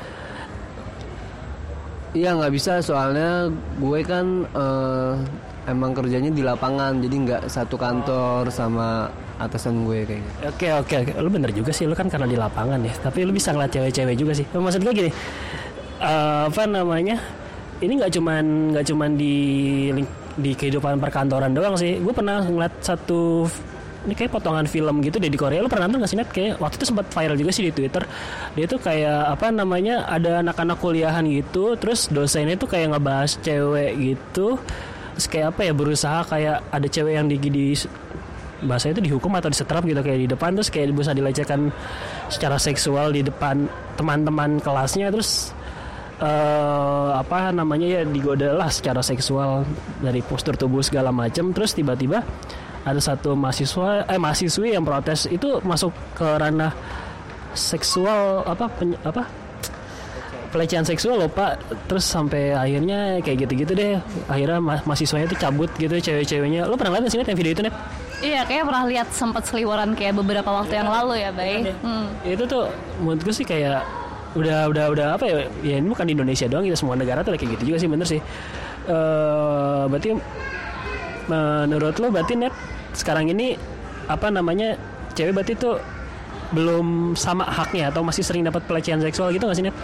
[2.14, 3.50] Iya nggak bisa soalnya
[3.83, 5.18] gue kan uh,
[5.66, 9.11] emang kerjanya di lapangan jadi nggak satu kantor sama
[9.42, 10.38] atasan gue kayak gitu.
[10.46, 12.94] Oke oke oke, lu bener juga sih lu kan karena di lapangan ya.
[13.03, 14.46] Tapi lu bisa ngeliat cewek-cewek juga sih.
[14.46, 15.11] Maksud gue gini,
[15.98, 17.18] uh, apa namanya?
[17.83, 19.37] Ini nggak cuman nggak cuman di
[20.35, 21.99] di kehidupan perkantoran doang sih.
[22.03, 23.47] Gue pernah ngeliat satu
[24.05, 25.65] ini kayak potongan film gitu deh di Korea.
[25.65, 26.29] Lu pernah nonton gak sih net?
[26.29, 28.05] Kayak waktu itu sempat viral juga sih di Twitter.
[28.53, 33.91] Dia tuh kayak apa namanya ada anak-anak kuliahan gitu, terus dosennya tuh kayak ngebahas cewek
[33.97, 34.61] gitu.
[35.17, 37.39] Terus kayak apa ya berusaha kayak ada cewek yang di,
[38.67, 41.71] bahasa itu dihukum atau disetrap gitu kayak di depan terus kayak berusaha dilecehkan
[42.33, 45.54] secara seksual di depan teman-teman kelasnya terus
[46.20, 49.66] uh, apa namanya ya digoda lah secara seksual
[49.98, 52.22] dari postur tubuh segala macam terus tiba-tiba
[52.85, 56.70] ada satu mahasiswa eh mahasiswi yang protes itu masuk ke ranah
[57.57, 59.24] seksual apa pen, apa?
[60.53, 61.59] Pelecehan seksual loh pak.
[61.90, 63.98] Terus sampai akhirnya kayak gitu-gitu deh.
[64.31, 66.70] Akhirnya ma mahasiswanya itu cabut gitu cewek-ceweknya.
[66.70, 67.74] Lo pernah lihat sih yang video itu net
[68.22, 71.74] Iya, kayak pernah lihat sempat seliweran kayak beberapa waktu yang lalu ya, Bay.
[71.83, 72.09] Hmm.
[72.22, 72.70] Itu tuh
[73.03, 73.85] menurut gue sih kayak
[74.35, 75.35] udah udah udah apa ya?
[75.62, 78.07] Ya ini bukan di Indonesia doang, kita semua negara tuh kayak gitu juga sih bener
[78.07, 78.20] sih.
[78.85, 80.12] Uh, berarti
[81.25, 82.53] menurut lo berarti net
[82.92, 83.57] sekarang ini
[84.05, 84.77] apa namanya
[85.16, 85.81] cewek berarti tuh
[86.53, 89.77] belum sama haknya atau masih sering dapat pelecehan seksual gitu gak sih net?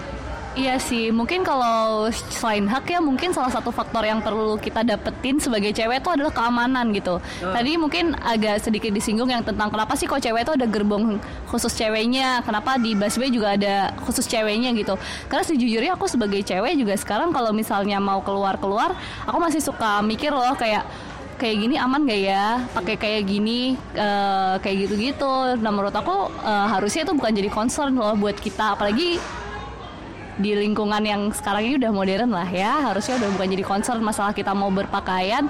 [0.59, 5.39] Iya sih, mungkin kalau selain hak ya mungkin salah satu faktor yang perlu kita dapetin
[5.39, 7.23] sebagai cewek itu adalah keamanan gitu.
[7.23, 7.55] Oh.
[7.55, 11.71] Tadi mungkin agak sedikit disinggung yang tentang kenapa sih kok cewek itu ada gerbong khusus
[11.79, 14.99] ceweknya, kenapa di busway juga ada khusus ceweknya gitu.
[15.31, 18.99] Karena sejujurnya aku sebagai cewek juga sekarang kalau misalnya mau keluar-keluar,
[19.31, 20.83] aku masih suka mikir loh kayak
[21.41, 26.69] kayak gini aman gak ya pakai kayak gini uh, kayak gitu-gitu nah menurut aku uh,
[26.69, 29.17] harusnya itu bukan jadi concern loh buat kita apalagi
[30.41, 32.91] di lingkungan yang sekarang ini udah modern lah ya.
[32.91, 35.47] Harusnya udah bukan jadi concern masalah kita mau berpakaian.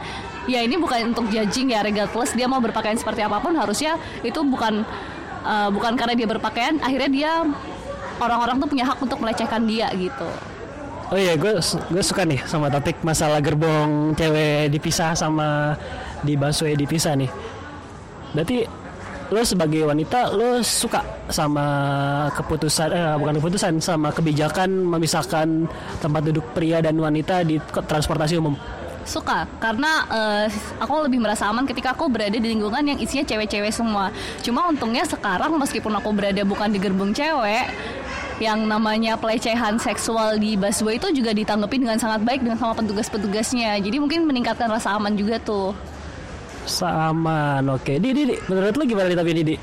[0.51, 4.43] Ya ini bukan untuk judging ya regardless dia mau berpakaian seperti apa pun harusnya itu
[4.43, 4.83] bukan
[5.47, 7.33] uh, bukan karena dia berpakaian akhirnya dia
[8.21, 10.29] orang-orang tuh punya hak untuk melecehkan dia gitu.
[11.11, 15.75] Oh iya, gue gue suka nih sama topik masalah gerbong cewek dipisah sama
[16.23, 17.31] di busway dipisah nih.
[18.31, 18.80] Berarti
[19.31, 21.67] lo sebagai wanita lo suka sama
[22.35, 25.71] keputusan eh bukan keputusan sama kebijakan memisahkan
[26.03, 28.59] tempat duduk pria dan wanita di transportasi umum
[29.11, 30.47] suka karena uh,
[30.79, 34.13] aku lebih merasa aman ketika aku berada di lingkungan yang isinya cewek-cewek semua.
[34.45, 37.73] Cuma untungnya sekarang meskipun aku berada bukan di gerbong cewek,
[38.41, 43.77] yang namanya pelecehan seksual di busway itu juga ditanggapi dengan sangat baik dengan sama petugas-petugasnya.
[43.85, 45.77] Jadi mungkin meningkatkan rasa aman juga tuh.
[46.71, 47.99] Sama, oke.
[47.99, 49.57] Di, di, di, menurut lu gimana nih tapi Didi?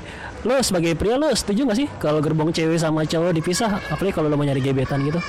[0.46, 4.30] lo sebagai pria lo setuju gak sih kalau gerbong cewek sama cowok dipisah apalagi kalau
[4.30, 5.18] lo mau nyari gebetan gitu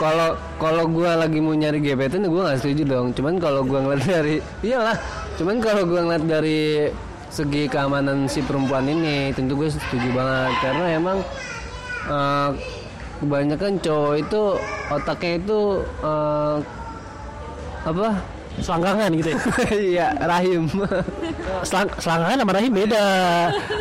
[0.00, 3.12] Kalau kalau gue lagi mau nyari gebetan gue nggak setuju dong.
[3.12, 4.96] Cuman kalau gue ngeliat dari iyalah.
[5.36, 6.88] Cuman kalau gue ngeliat dari
[7.28, 11.18] segi keamanan si perempuan ini tentu gue setuju banget karena emang
[12.08, 12.50] eh,
[13.20, 14.42] kebanyakan cowok itu
[14.88, 15.60] otaknya itu
[16.00, 16.56] eh,
[17.84, 18.08] apa
[18.58, 19.38] selangkangan gitu ya?
[19.94, 20.62] Iya rahim.
[21.62, 23.06] Selang, selangkangan sama rahim beda.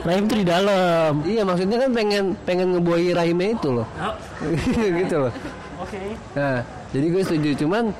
[0.05, 1.11] Rahim tuh di dalam.
[1.25, 3.87] Iya maksudnya kan pengen pengen ngebuahi rahimnya itu loh.
[5.01, 5.33] Gitu loh.
[5.81, 6.01] Oke.
[6.37, 6.61] Nah,
[6.93, 7.49] jadi gue setuju.
[7.65, 7.91] Cuman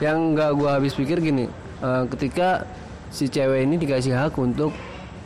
[0.00, 1.50] yang nggak gue habis pikir gini,
[1.82, 2.64] eh, ketika
[3.12, 4.72] si cewek ini dikasih hak untuk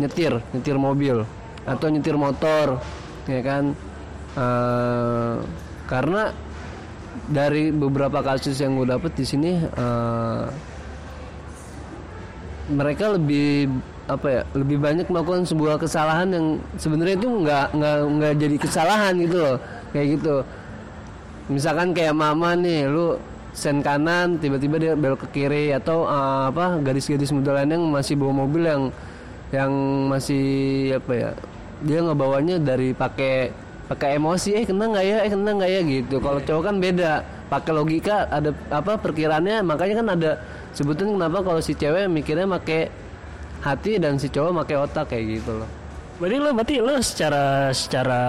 [0.01, 1.23] nyetir, nyetir mobil
[1.63, 2.83] atau nyetir motor,
[3.29, 3.77] ya kan?
[4.33, 5.37] Eh,
[5.87, 6.33] karena
[7.29, 10.45] dari beberapa kasus yang gue dapet di sini, eh,
[12.73, 13.69] mereka lebih
[14.11, 16.47] apa ya, lebih banyak melakukan sebuah kesalahan yang
[16.81, 19.57] sebenarnya itu nggak nggak nggak jadi kesalahan gitu loh,
[19.95, 20.35] kayak gitu.
[21.53, 23.21] Misalkan kayak mama nih lu
[23.53, 28.17] sen kanan tiba-tiba dia belok ke kiri atau uh, apa gadis-gadis muda lain yang masih
[28.17, 28.83] bawa mobil yang
[29.53, 29.73] yang
[30.09, 30.45] masih
[30.97, 31.31] apa ya
[31.85, 33.53] dia ngebawanya dari pakai
[33.93, 35.19] pakai emosi eh kena nggak ya?
[35.29, 35.81] Eh kena nggak ya?
[35.85, 36.17] Gitu.
[36.19, 37.13] Kalau cowok kan beda.
[37.53, 40.31] Pakai logika ada apa perkiraannya makanya kan ada
[40.73, 42.89] sebutan kenapa kalau si cewek mikirnya pakai
[43.63, 45.71] hati dan si cowok pakai otak kayak gitu loh.
[46.21, 48.21] Berarti lo berarti lo secara secara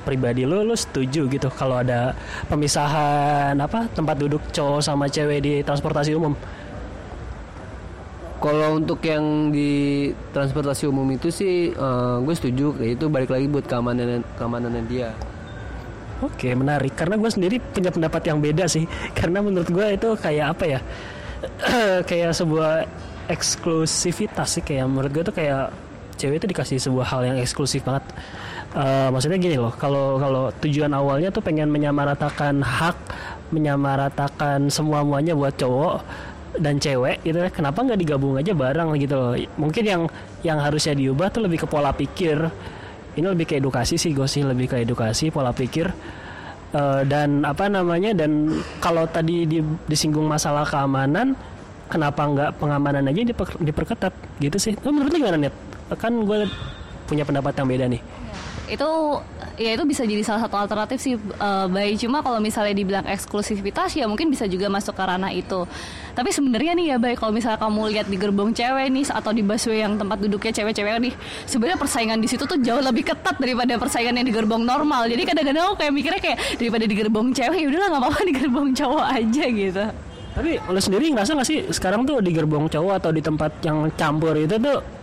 [0.00, 5.52] pribadi lo lo setuju gitu kalau ada pemisahan apa tempat duduk cowok sama cewek di
[5.60, 6.32] transportasi umum?
[8.42, 12.74] Kalau untuk yang di transportasi umum itu sih eh, gue setuju.
[12.74, 15.10] Kayak itu balik lagi buat keamanan keamanannya dia.
[16.22, 16.94] Oke menarik.
[16.94, 18.86] Karena gue sendiri punya pendapat yang beda sih.
[19.18, 20.80] Karena menurut gue itu kayak apa ya
[22.08, 22.86] kayak sebuah
[23.30, 25.72] eksklusivitas sih kayak menurut gue tuh kayak
[26.18, 28.04] cewek itu dikasih sebuah hal yang eksklusif banget.
[28.72, 32.96] Eh, maksudnya gini loh kalau kalau tujuan awalnya tuh pengen menyamaratakan hak
[33.52, 36.00] menyamaratakan semua muanya buat cowok
[36.56, 39.36] dan cewek gitu ya kenapa nggak digabung aja bareng gitu loh?
[39.60, 40.02] Mungkin yang
[40.40, 42.48] yang harusnya diubah tuh lebih ke pola pikir.
[43.12, 45.92] Ini lebih ke edukasi sih gue sih lebih ke edukasi pola pikir
[46.72, 48.48] Eh, dan apa namanya dan
[48.80, 51.36] kalau tadi di- disinggung masalah keamanan
[51.92, 54.12] kenapa nggak pengamanan aja diper- diperketat?
[54.40, 54.72] Gitu sih.
[54.80, 55.52] Lu menurut lu gimana net
[56.00, 56.48] kan gue
[57.04, 58.00] punya pendapat yang beda nih
[58.72, 58.88] itu
[59.60, 63.92] ya itu bisa jadi salah satu alternatif sih eh, baik cuma kalau misalnya dibilang eksklusivitas
[63.92, 65.68] ya mungkin bisa juga masuk ke ranah itu.
[66.12, 69.44] Tapi sebenarnya nih ya baik kalau misalnya kamu lihat di gerbong cewek nih atau di
[69.44, 73.76] busway yang tempat duduknya cewek-cewek nih sebenarnya persaingan di situ tuh jauh lebih ketat daripada
[73.76, 75.04] persaingan yang di gerbong normal.
[75.08, 78.32] Jadi kadang-kadang aku kayak mikirnya kayak daripada di gerbong cewek ya udahlah nggak apa-apa di
[78.32, 79.84] gerbong cowok aja gitu.
[80.32, 83.92] Tapi lo sendiri ngerasa nggak sih sekarang tuh di gerbong cowok atau di tempat yang
[84.00, 85.01] campur itu tuh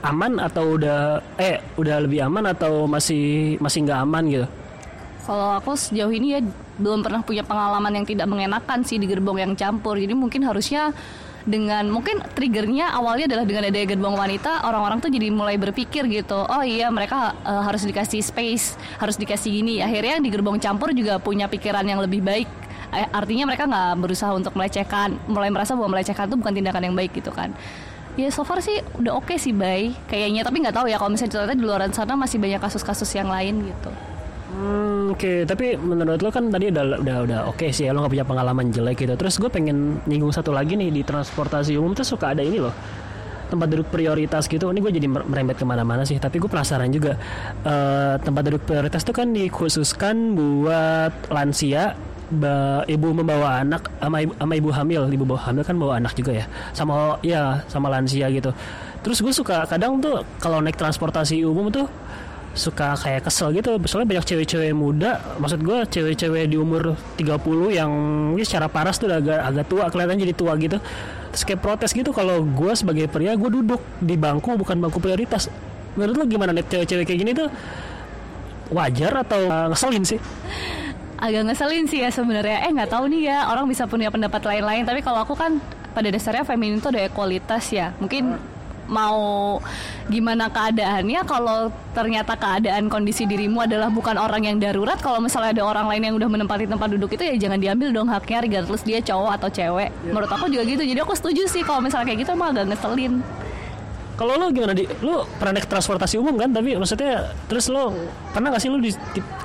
[0.00, 4.46] aman atau udah eh udah lebih aman atau masih masih nggak aman gitu?
[5.24, 6.40] Kalau aku sejauh ini ya
[6.80, 10.00] belum pernah punya pengalaman yang tidak mengenakan sih di gerbong yang campur.
[10.00, 10.96] Jadi mungkin harusnya
[11.44, 16.36] dengan mungkin triggernya awalnya adalah dengan adanya gerbong wanita orang-orang tuh jadi mulai berpikir gitu
[16.36, 19.84] oh iya mereka eh, harus dikasih space harus dikasih gini.
[19.84, 22.48] Akhirnya di gerbong campur juga punya pikiran yang lebih baik.
[22.90, 26.96] Eh, artinya mereka nggak berusaha untuk melecehkan mulai merasa bahwa melecehkan itu bukan tindakan yang
[26.98, 27.54] baik gitu kan
[28.14, 31.32] ya so far sih udah oke sih bay kayaknya tapi nggak tahu ya kalau misalnya
[31.36, 33.90] ternyata di luar sana masih banyak kasus-kasus yang lain gitu
[34.50, 38.12] Hmm, Oke, tapi menurut lo kan tadi udah udah udah oke sih ya lo nggak
[38.12, 39.14] punya pengalaman jelek gitu.
[39.14, 42.74] Terus gue pengen nyinggung satu lagi nih di transportasi umum tuh suka ada ini loh
[43.46, 44.66] tempat duduk prioritas gitu.
[44.68, 46.18] Ini gue jadi mer- merembet ke mana-mana sih.
[46.18, 47.14] Tapi gue penasaran juga
[47.62, 51.94] Eh, tempat duduk prioritas tuh kan dikhususkan buat lansia,
[52.86, 55.02] ibu membawa anak sama ibu, sama ibu hamil.
[55.10, 56.46] Ibu bawa hamil kan bawa anak juga ya.
[56.70, 58.54] Sama ya sama lansia gitu.
[59.02, 61.90] Terus gue suka kadang tuh kalau naik transportasi umum tuh
[62.54, 63.74] suka kayak kesel gitu.
[63.86, 65.18] Soalnya banyak cewek-cewek muda.
[65.42, 67.90] Maksud gue cewek-cewek di umur 30 yang
[68.38, 70.78] ini secara paras tuh agak agak tua kelihatan jadi tua gitu.
[71.34, 72.14] Terus kayak protes gitu.
[72.14, 75.50] Kalau gue sebagai pria gue duduk di bangku bukan bangku prioritas.
[75.98, 77.50] Menurut lo gimana nih cewek-cewek kayak gini tuh?
[78.70, 80.22] Wajar atau uh, ngeselin sih
[81.20, 82.66] agak ngeselin sih ya sebenarnya.
[82.66, 84.88] Eh nggak tahu nih ya orang bisa punya pendapat lain-lain.
[84.88, 85.60] Tapi kalau aku kan
[85.92, 87.92] pada dasarnya feminin itu ada kualitas ya.
[88.00, 88.40] Mungkin
[88.90, 89.62] mau
[90.10, 95.62] gimana keadaannya kalau ternyata keadaan kondisi dirimu adalah bukan orang yang darurat kalau misalnya ada
[95.62, 98.98] orang lain yang udah menempati tempat duduk itu ya jangan diambil dong haknya regardless dia
[98.98, 99.94] cowok atau cewek.
[100.10, 100.82] Menurut aku juga gitu.
[100.82, 103.22] Jadi aku setuju sih kalau misalnya kayak gitu emang agak ngeselin
[104.20, 104.84] kalau lo gimana di?
[105.00, 106.52] Lo pernah naik transportasi umum kan?
[106.52, 107.96] Tapi maksudnya terus lo
[108.36, 108.76] pernah gak sih lo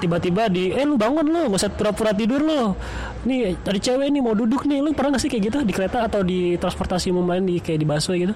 [0.03, 2.75] tiba-tiba di eh lo bangun lo gak usah pura-pura tidur lo.
[3.23, 4.83] Nih ada cewek nih mau duduk nih.
[4.83, 5.57] Lo pernah gak sih kayak gitu?
[5.63, 8.35] Di kereta atau di transportasi umum lain di kayak di busway gitu?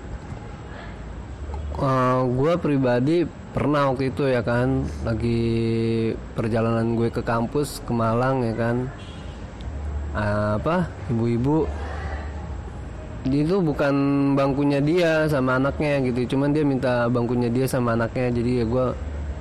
[1.76, 4.88] Uh, gue pribadi pernah waktu itu ya kan.
[5.04, 5.44] Lagi
[6.40, 8.88] perjalanan gue ke kampus ke Malang ya kan.
[10.16, 10.88] Uh, apa?
[11.12, 11.68] Ibu-ibu
[13.38, 13.94] itu bukan
[14.34, 16.36] bangkunya dia sama anaknya gitu.
[16.36, 18.34] Cuman dia minta bangkunya dia sama anaknya.
[18.34, 18.86] Jadi ya gue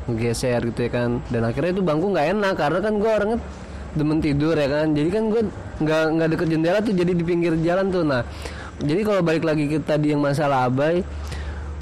[0.09, 1.11] ngegeser gitu ya kan.
[1.33, 3.39] Dan akhirnya itu bangku nggak enak karena kan gue orangnya
[3.97, 4.87] demen tidur ya kan.
[4.93, 5.43] Jadi kan gue
[5.79, 8.05] nggak nggak deket jendela tuh jadi di pinggir jalan tuh.
[8.05, 8.23] Nah
[8.79, 11.03] jadi kalau balik lagi ke tadi yang masalah abai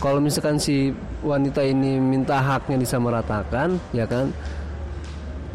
[0.00, 0.92] kalau misalkan si
[1.24, 4.32] wanita ini minta haknya disamaratakan ya kan.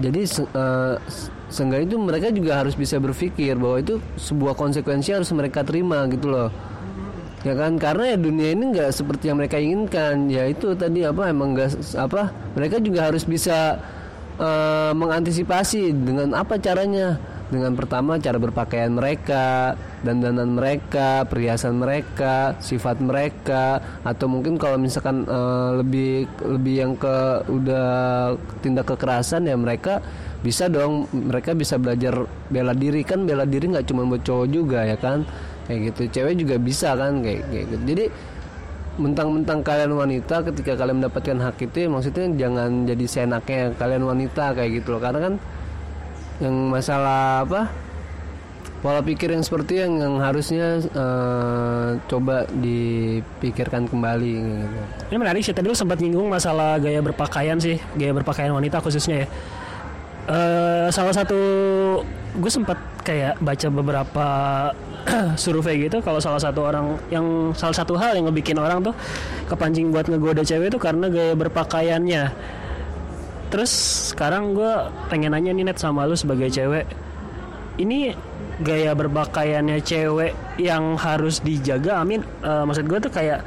[0.01, 0.25] Jadi
[0.57, 0.97] uh,
[1.51, 6.31] seenggaknya itu mereka juga harus bisa berpikir bahwa itu sebuah konsekuensi harus mereka terima gitu
[6.31, 6.49] loh.
[7.43, 7.75] Ya kan?
[7.75, 10.31] Karena ya dunia ini nggak seperti yang mereka inginkan.
[10.31, 13.81] Ya itu tadi apa emang nggak apa mereka juga harus bisa
[14.39, 17.19] uh, mengantisipasi dengan apa caranya?
[17.51, 19.75] Dengan pertama cara berpakaian mereka,
[20.07, 27.43] dandanan mereka, perhiasan mereka, sifat mereka, atau mungkin kalau misalkan uh, lebih lebih yang ke
[27.51, 27.91] udah
[28.63, 29.99] tindak kekerasan ya mereka
[30.41, 33.06] bisa dong mereka bisa belajar bela diri.
[33.06, 35.23] Kan bela diri nggak cuma buat cowok juga ya kan?
[35.69, 36.01] Kayak gitu.
[36.19, 37.21] Cewek juga bisa kan?
[37.21, 37.84] Kayak, kayak gitu.
[37.86, 38.06] Jadi
[38.91, 44.51] mentang-mentang kalian wanita ketika kalian mendapatkan hak itu ya maksudnya jangan jadi senaknya kalian wanita
[44.58, 45.01] kayak gitu loh.
[45.01, 45.34] Karena kan
[46.41, 47.69] yang masalah apa
[48.82, 54.80] pola pikir yang seperti yang yang harusnya uh, coba dipikirkan kembali gitu.
[55.13, 55.54] Ini menarik sih.
[55.54, 59.27] Tadi lu sempat nyinggung masalah gaya berpakaian sih, gaya berpakaian wanita khususnya ya.
[60.29, 61.39] Uh, salah satu
[62.38, 64.27] gue sempat kayak baca beberapa
[65.43, 68.93] survei gitu kalau salah satu orang yang salah satu hal yang ngebikin orang tuh
[69.49, 72.23] kepancing buat ngegoda cewek itu karena gaya berpakaiannya
[73.51, 73.71] Terus
[74.15, 74.71] sekarang gue
[75.12, 76.88] pengen nanya nih net sama lu sebagai cewek.
[77.75, 78.15] Ini
[78.63, 81.99] gaya berpakaiannya cewek yang harus dijaga.
[81.99, 82.23] Amin.
[82.39, 83.43] Uh, maksud gue tuh kayak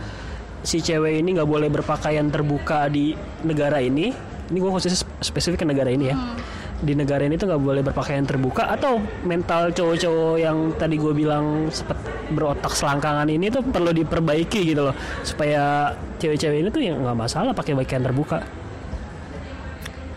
[0.60, 3.16] si cewek ini nggak boleh berpakaian terbuka di
[3.48, 4.12] negara ini.
[4.52, 6.16] Ini gue khususnya spesifik ke negara ini ya.
[6.20, 6.36] Hmm.
[6.82, 11.70] Di negara ini tuh nggak boleh berpakaian terbuka atau mental cowok-cowok yang tadi gue bilang
[11.70, 11.96] sepet
[12.34, 17.52] berotak selangkangan ini tuh perlu diperbaiki gitu loh supaya cewek-cewek ini tuh yang nggak masalah
[17.52, 18.42] pakai pakaian terbuka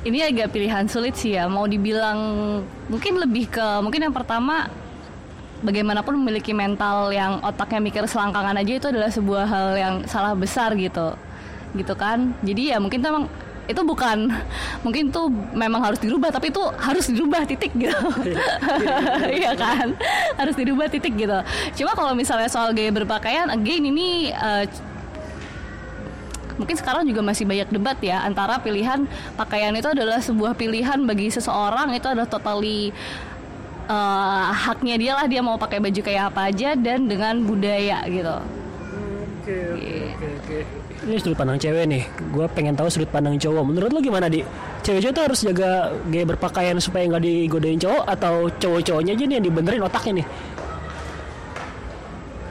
[0.07, 1.51] ini agak pilihan sulit sih ya.
[1.51, 2.19] Mau dibilang
[2.87, 4.71] mungkin lebih ke mungkin yang pertama
[5.59, 10.71] bagaimanapun memiliki mental yang otaknya mikir selangkangan aja itu adalah sebuah hal yang salah besar
[10.79, 11.11] gitu.
[11.75, 12.31] Gitu kan.
[12.39, 13.27] Jadi ya mungkin memang
[13.67, 14.31] itu bukan
[14.81, 17.91] mungkin tuh memang harus dirubah tapi itu harus dirubah titik gitu.
[19.37, 19.93] Iya kan?
[20.39, 21.35] Harus dirubah titik gitu.
[21.83, 24.63] Cuma kalau misalnya soal gaya berpakaian again ini uh,
[26.57, 29.05] mungkin sekarang juga masih banyak debat ya antara pilihan
[29.37, 32.89] pakaian itu adalah sebuah pilihan bagi seseorang itu adalah totally
[33.85, 38.37] uh, haknya dia lah dia mau pakai baju kayak apa aja dan dengan budaya gitu.
[39.45, 39.57] Oke
[40.17, 40.86] oke oke.
[41.07, 42.03] Ini sudut pandang cewek nih.
[42.35, 43.63] Gue pengen tahu sudut pandang cowok.
[43.63, 44.43] Menurut lo gimana di?
[44.83, 49.45] Cewek-cewek tuh harus jaga gaya berpakaian supaya nggak digodain cowok atau cowok-cowoknya aja nih yang
[49.47, 50.27] dibenerin otaknya nih?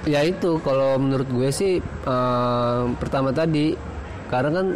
[0.08, 3.76] Ya itu kalau menurut gue sih uh, pertama tadi
[4.32, 4.66] karena kan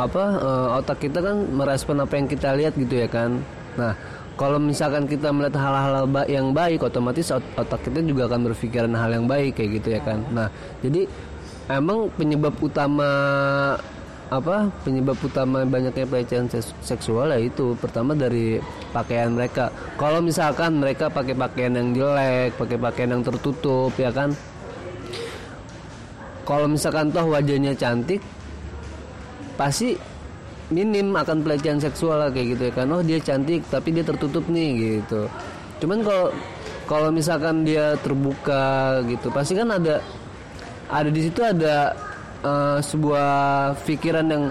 [0.00, 3.40] apa uh, otak kita kan merespon apa yang kita lihat gitu ya kan
[3.76, 3.92] nah
[4.40, 9.26] kalau misalkan kita melihat hal-hal yang baik otomatis otak kita juga akan berpikiran hal yang
[9.28, 10.48] baik kayak gitu ya kan nah
[10.80, 11.04] jadi
[11.68, 13.10] emang penyebab utama
[14.30, 16.46] apa penyebab utama banyaknya pelecehan
[16.80, 17.74] seksual ya itu.
[17.82, 18.62] Pertama dari
[18.94, 19.74] pakaian mereka.
[19.98, 24.30] Kalau misalkan mereka pakai pakaian yang jelek pakai pakaian yang tertutup ya kan?
[26.46, 28.22] Kalau misalkan toh wajahnya cantik
[29.58, 29.98] pasti
[30.70, 32.86] minim akan pelecehan seksual kayak gitu ya kan.
[32.94, 35.26] Oh dia cantik tapi dia tertutup nih gitu.
[35.82, 36.30] Cuman kalau
[36.86, 39.98] kalau misalkan dia terbuka gitu pasti kan ada
[40.90, 41.94] ada di situ ada
[42.42, 43.28] uh, sebuah
[43.86, 44.44] pikiran yang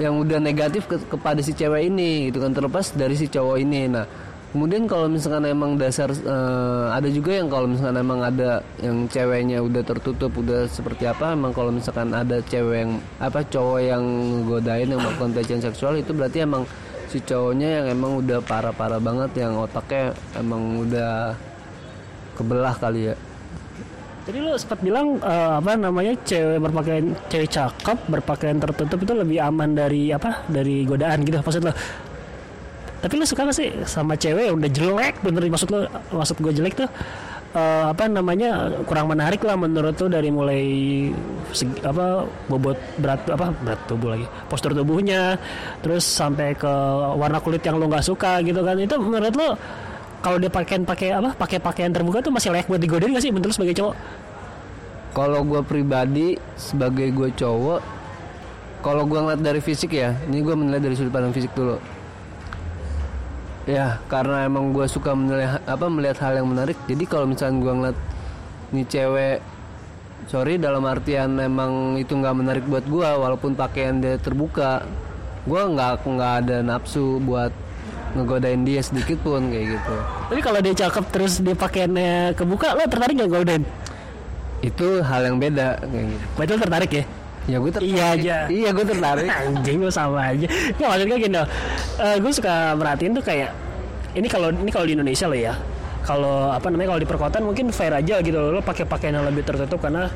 [0.00, 3.80] yang udah negatif ke, kepada si cewek ini gitu kan terlepas dari si cowok ini
[3.92, 4.06] nah
[4.52, 9.64] Kemudian kalau misalkan emang dasar uh, ada juga yang kalau misalkan emang ada yang ceweknya
[9.64, 14.04] udah tertutup udah seperti apa emang kalau misalkan ada cewek yang apa cowok yang
[14.44, 16.68] godain yang melakukan pelecehan seksual itu berarti emang
[17.08, 21.32] si cowoknya yang emang udah parah-parah banget yang otaknya emang udah
[22.36, 23.16] kebelah kali ya.
[24.22, 29.42] Jadi lo sempat bilang uh, apa namanya cewek berpakaian cewek cakep berpakaian tertutup itu lebih
[29.42, 31.74] aman dari apa dari godaan gitu maksud lo.
[33.02, 35.82] Tapi lu suka gak sih sama cewek udah jelek bener maksud lu
[36.14, 36.90] maksud gue jelek tuh
[37.58, 40.62] uh, apa namanya kurang menarik lah menurut tuh dari mulai
[41.50, 45.34] segi, apa bobot berat apa berat tubuh lagi postur tubuhnya
[45.82, 46.72] terus sampai ke
[47.18, 48.78] warna kulit yang lo nggak suka gitu kan.
[48.78, 49.50] Itu menurut lo
[50.22, 53.34] kalau dia pakai pakai apa pakai pakaian terbuka tuh masih layak buat digodain gak sih
[53.34, 53.94] menurut sebagai cowok?
[55.12, 57.80] Kalau gue pribadi sebagai gue cowok
[58.80, 61.76] kalau gue ngeliat dari fisik ya ini gue menilai dari sudut pandang fisik dulu.
[63.66, 67.72] Ya karena emang gue suka menilai apa melihat hal yang menarik jadi kalau misalnya gue
[67.74, 67.98] ngeliat
[68.72, 69.38] nih cewek
[70.30, 74.86] sorry dalam artian emang itu nggak menarik buat gue walaupun pakaian dia terbuka
[75.42, 77.50] gue nggak nggak ada nafsu buat
[78.12, 79.94] ngegodain dia sedikit pun kayak gitu
[80.28, 83.64] Tapi kalau dia cakep terus dia pakaiannya kebuka, lo tertarik nggak godain?
[84.62, 87.04] itu hal yang beda kayak gitu lo tertarik ya?
[87.42, 88.36] ya gue tertarik Iya aja.
[88.46, 90.46] iya gue tertarik Anjing lo sama aja.
[90.46, 91.48] Nggak maksudnya gini loh.
[91.98, 93.50] Eh, gue suka merhatiin tuh kayak
[94.14, 95.54] ini kalau ini kalau di Indonesia lo ya.
[96.02, 98.38] Kalau apa namanya kalau di perkotaan mungkin fair aja gitu.
[98.38, 100.06] Lo pakai pakaian yang lebih tertutup karena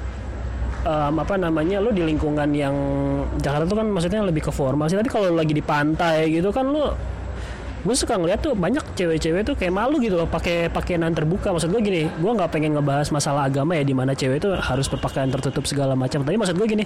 [0.83, 2.75] em, apa namanya lo di lingkungan yang
[3.43, 4.95] Jakarta tuh kan maksudnya lebih ke formal sih.
[4.95, 6.95] Tapi kalau lagi di pantai gitu kan lo
[7.87, 11.55] gue suka ngeliat tuh banyak cewek-cewek tuh kayak malu gitu loh pakai pakaian terbuka.
[11.55, 14.91] Maksud gue gini gue nggak pengen ngebahas masalah agama ya di mana cewek itu harus
[14.91, 16.27] berpakaian tertutup segala macam.
[16.27, 16.85] Tapi maksud gue gini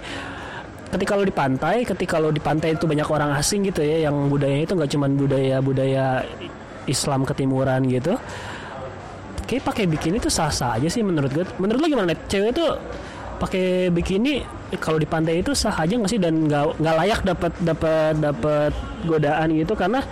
[0.90, 4.26] ketika lo di pantai ketika lo di pantai itu banyak orang asing gitu ya yang
[4.26, 6.04] budayanya itu nggak cuman budaya budaya
[6.90, 8.18] Islam ketimuran gitu
[9.46, 12.74] kayak pakai bikini tuh sah-sah aja sih menurut gue menurut lo gimana cewek tuh
[13.40, 14.44] pakai bikini
[14.76, 16.20] kalau di pantai itu sah aja nggak sih?
[16.20, 18.72] Dan nggak nggak layak dapat dapat dapat
[19.08, 20.04] godaan gitu karena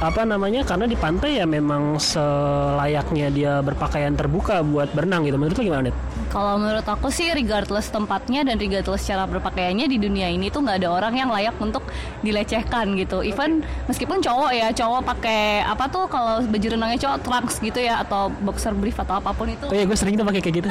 [0.00, 5.60] apa namanya karena di pantai ya memang selayaknya dia berpakaian terbuka buat berenang gitu menurut
[5.60, 5.96] lo gimana Net?
[6.32, 10.80] Kalau menurut aku sih regardless tempatnya dan regardless cara berpakaiannya di dunia ini tuh nggak
[10.80, 11.84] ada orang yang layak untuk
[12.24, 13.20] dilecehkan gitu.
[13.20, 13.60] Even
[13.92, 18.32] meskipun cowok ya, cowok pakai apa tuh kalau baju renangnya cowok trunks gitu ya atau
[18.40, 19.68] boxer brief atau apa pun itu.
[19.68, 20.68] Oh iya gue sering tuh pakai kayak gitu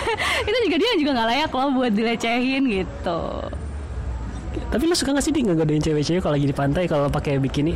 [0.48, 3.20] itu juga dia juga nggak layak loh buat dilecehin gitu.
[4.70, 7.74] tapi lo suka gak sih di ngegodain cewek-cewek kalau lagi di pantai kalau pakai bikini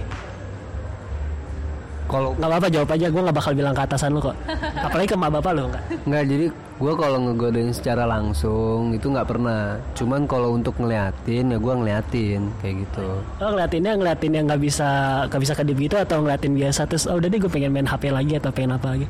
[2.15, 3.07] kalau nggak apa-apa jawab aja.
[3.11, 4.37] Gue nggak bakal bilang ke atasan lo kok.
[4.87, 5.85] Apalagi ke emak bapak lo nggak?
[6.07, 9.75] Nggak jadi gue kalau ngegodain secara langsung itu nggak pernah.
[9.99, 13.09] Cuman kalau untuk ngeliatin ya gue ngeliatin kayak gitu.
[13.43, 14.89] Oh ngeliatinnya ngeliatin yang nggak bisa
[15.27, 18.15] nggak bisa kedip gitu atau ngeliatin biasa terus oh udah deh gue pengen main HP
[18.15, 19.07] lagi atau pengen apa lagi?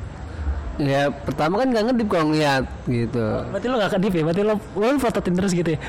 [0.81, 3.25] Ya pertama kan nggak ngedip kalau ngeliat gitu.
[3.53, 4.23] Berarti lo nggak kedip ya?
[4.25, 5.81] Berarti lo lo fototin terus gitu ya?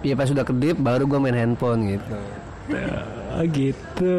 [0.00, 2.14] Ya pas sudah kedip baru gue main handphone gitu
[3.36, 4.16] Oh gitu.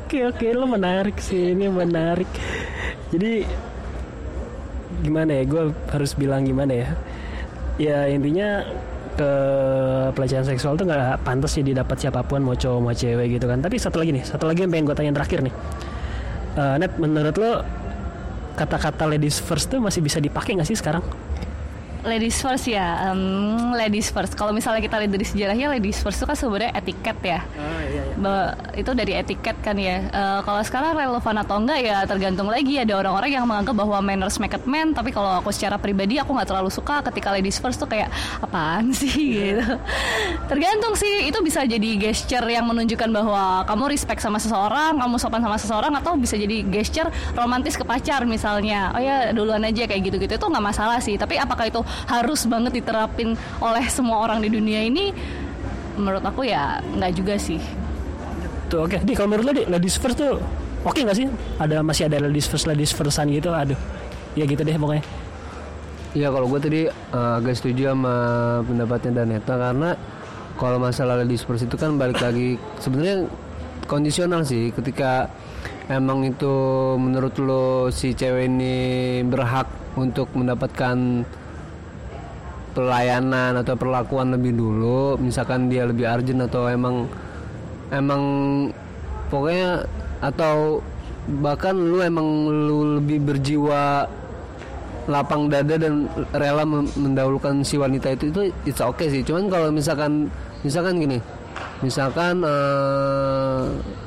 [0.00, 0.46] Oke oke.
[0.56, 1.52] Lo menarik sih.
[1.52, 2.28] Ini menarik.
[3.12, 3.44] Jadi
[5.04, 5.42] gimana ya?
[5.44, 5.62] Gue
[5.92, 6.88] harus bilang gimana ya?
[7.76, 8.64] Ya intinya
[9.14, 9.32] ke
[10.16, 13.60] pelecehan seksual tuh nggak pantas sih didapat siapa pun mau cowok mau cewek gitu kan.
[13.60, 15.54] Tapi satu lagi nih satu lagi yang pengen gue tanya terakhir nih.
[16.56, 17.52] Eh, Net menurut lo
[18.54, 21.02] kata-kata ladies first tuh masih bisa dipakai nggak sih sekarang
[22.04, 24.36] Ladies first ya, em, ladies first.
[24.36, 27.40] Kalau misalnya kita lihat dari sejarahnya, ladies first itu kan sebenarnya etiket ya.
[28.20, 30.04] Ba- itu dari etiket kan ya.
[30.12, 32.76] Eh, kalau sekarang relevan atau enggak ya tergantung lagi.
[32.76, 34.92] Ada orang-orang yang menganggap bahwa manners make it man.
[34.92, 38.12] Tapi kalau aku secara pribadi aku nggak terlalu suka ketika ladies first tuh kayak
[38.44, 39.64] apaan sih gitu.
[40.44, 41.32] Tergantung sih.
[41.32, 45.92] Itu bisa jadi gesture yang menunjukkan bahwa kamu respect sama seseorang, kamu sopan sama seseorang,
[45.96, 48.92] atau bisa jadi gesture romantis ke pacar misalnya.
[48.92, 51.16] Oh ya duluan aja kayak gitu-gitu itu nggak masalah sih.
[51.16, 55.14] Tapi apakah itu harus banget diterapin oleh semua orang di dunia ini?
[55.94, 57.60] Menurut aku ya nggak juga sih.
[58.66, 58.98] tuh oke.
[59.04, 60.40] Di kalau menurut lo di ladies first tuh
[60.82, 61.26] oke nggak sih?
[61.60, 63.54] Ada masih ada ladies first ladies firstan gitu?
[63.54, 63.78] Aduh.
[64.34, 65.04] Ya gitu deh pokoknya.
[66.14, 68.14] Iya kalau gue tadi eh, agak setuju sama
[68.62, 69.90] pendapatnya Daneta karena
[70.54, 73.26] kalau masalah ladies first itu kan balik lagi sebenarnya
[73.90, 74.70] kondisional sih.
[74.70, 75.26] Ketika
[75.90, 76.54] emang itu
[76.96, 78.76] menurut lo si cewek ini
[79.26, 79.66] berhak
[79.98, 81.26] untuk mendapatkan
[82.74, 87.06] pelayanan atau perlakuan lebih dulu misalkan dia lebih urgent atau emang
[87.94, 88.22] emang
[89.30, 89.86] pokoknya
[90.18, 90.82] atau
[91.40, 94.10] bahkan lu emang lu lebih berjiwa
[95.04, 99.20] lapang dada dan rela mendahulukan si wanita itu itu it's okay sih.
[99.20, 100.32] Cuman kalau misalkan
[100.64, 101.20] misalkan gini
[101.84, 103.62] misalkan eh,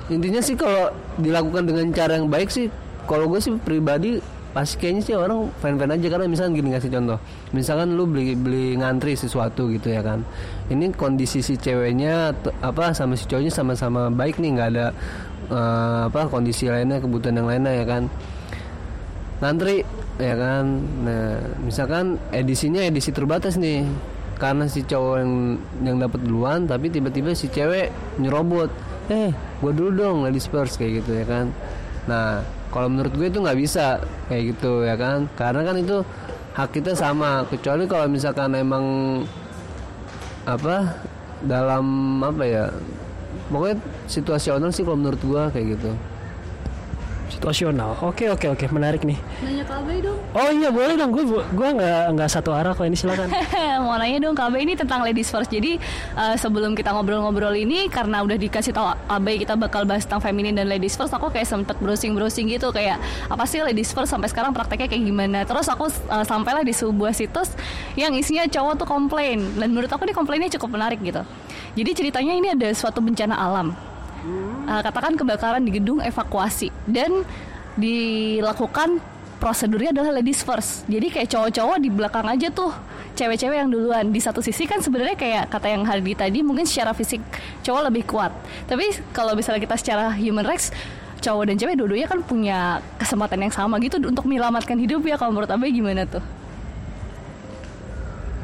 [0.10, 0.90] intinya sih kalau
[1.22, 2.68] dilakukan dengan cara yang baik sih
[3.06, 4.18] kalau gue sih pribadi
[4.58, 7.22] pasti kayaknya sih orang fan fan aja karena misalkan gini ngasih contoh.
[7.54, 10.26] Misalkan lu beli beli ngantri sesuatu gitu ya kan.
[10.74, 12.34] Ini kondisi si ceweknya
[12.66, 14.88] apa sama si cowoknya sama-sama baik nih nggak ada
[15.54, 18.10] eh, apa kondisi lainnya kebutuhan yang lainnya ya kan.
[19.46, 19.86] Ngantri
[20.18, 20.66] ya kan.
[21.06, 23.86] Nah misalkan edisinya edisi terbatas nih.
[24.42, 25.34] Karena si cowok yang
[25.86, 28.74] yang dapat duluan tapi tiba-tiba si cewek nyerobot.
[29.14, 29.30] Eh
[29.62, 31.54] gue dulu dong ladies first kayak gitu ya kan.
[32.10, 33.98] Nah kalau menurut gue itu nggak bisa
[34.30, 35.26] kayak gitu ya kan?
[35.34, 36.06] Karena kan itu
[36.54, 37.42] hak kita sama.
[37.50, 38.86] Kecuali kalau misalkan emang
[40.46, 41.02] apa
[41.42, 41.86] dalam
[42.22, 42.70] apa ya
[43.50, 45.92] pokoknya situasional sih kalau menurut gue kayak gitu
[47.30, 50.20] situasional oke oke oke menarik nih Nanya KB dong.
[50.34, 53.28] oh iya boleh dong gue gue nggak nggak satu arah kok ini silakan
[53.88, 55.48] Mau nanya dong KB ini tentang ladies first.
[55.48, 55.80] Jadi
[56.18, 60.52] eh, sebelum kita ngobrol-ngobrol ini karena udah dikasih tahu AB kita bakal bahas tentang feminin
[60.52, 63.00] dan ladies first, aku kayak sempet browsing-browsing gitu kayak
[63.32, 65.48] apa sih ladies first sampai sekarang prakteknya kayak gimana.
[65.48, 67.56] Terus aku eh, sampailah di sebuah situs
[67.96, 71.24] yang isinya cowok tuh komplain dan menurut aku nih komplainnya cukup menarik gitu.
[71.78, 73.72] Jadi ceritanya ini ada suatu bencana alam.
[74.68, 77.24] Eh, katakan kebakaran di gedung evakuasi dan
[77.80, 79.00] dilakukan
[79.40, 80.84] prosedurnya adalah ladies first.
[80.92, 82.76] Jadi kayak cowok-cowok di belakang aja tuh,
[83.16, 84.12] cewek-cewek yang duluan.
[84.12, 87.24] Di satu sisi kan sebenarnya kayak kata yang Hardi tadi mungkin secara fisik
[87.64, 88.36] cowok lebih kuat.
[88.68, 90.76] Tapi kalau misalnya kita secara human rights
[91.24, 95.32] cowok dan cewek dua-duanya kan punya kesempatan yang sama gitu untuk menyelamatkan hidup ya kalau
[95.32, 96.22] menurut Abe gimana tuh?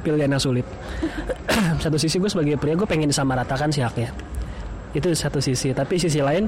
[0.04, 0.68] pilihan yang sulit
[1.84, 4.12] satu sisi gue sebagai pria gue pengen disamaratakan sih haknya
[4.94, 5.74] itu satu sisi.
[5.74, 6.46] Tapi sisi lain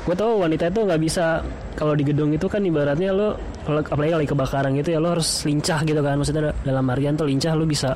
[0.00, 1.44] gue tahu wanita itu nggak bisa
[1.76, 3.36] kalau di gedung itu kan ibaratnya lo
[3.68, 6.14] kalau apalagi lagi kebakaran gitu ya lo harus lincah gitu kan.
[6.16, 7.92] Maksudnya dalam harian tuh lincah lo bisa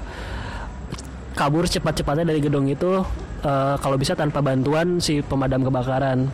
[1.34, 3.02] kabur cepat-cepatnya dari gedung itu
[3.42, 6.28] eh, kalau bisa tanpa bantuan si pemadam kebakaran.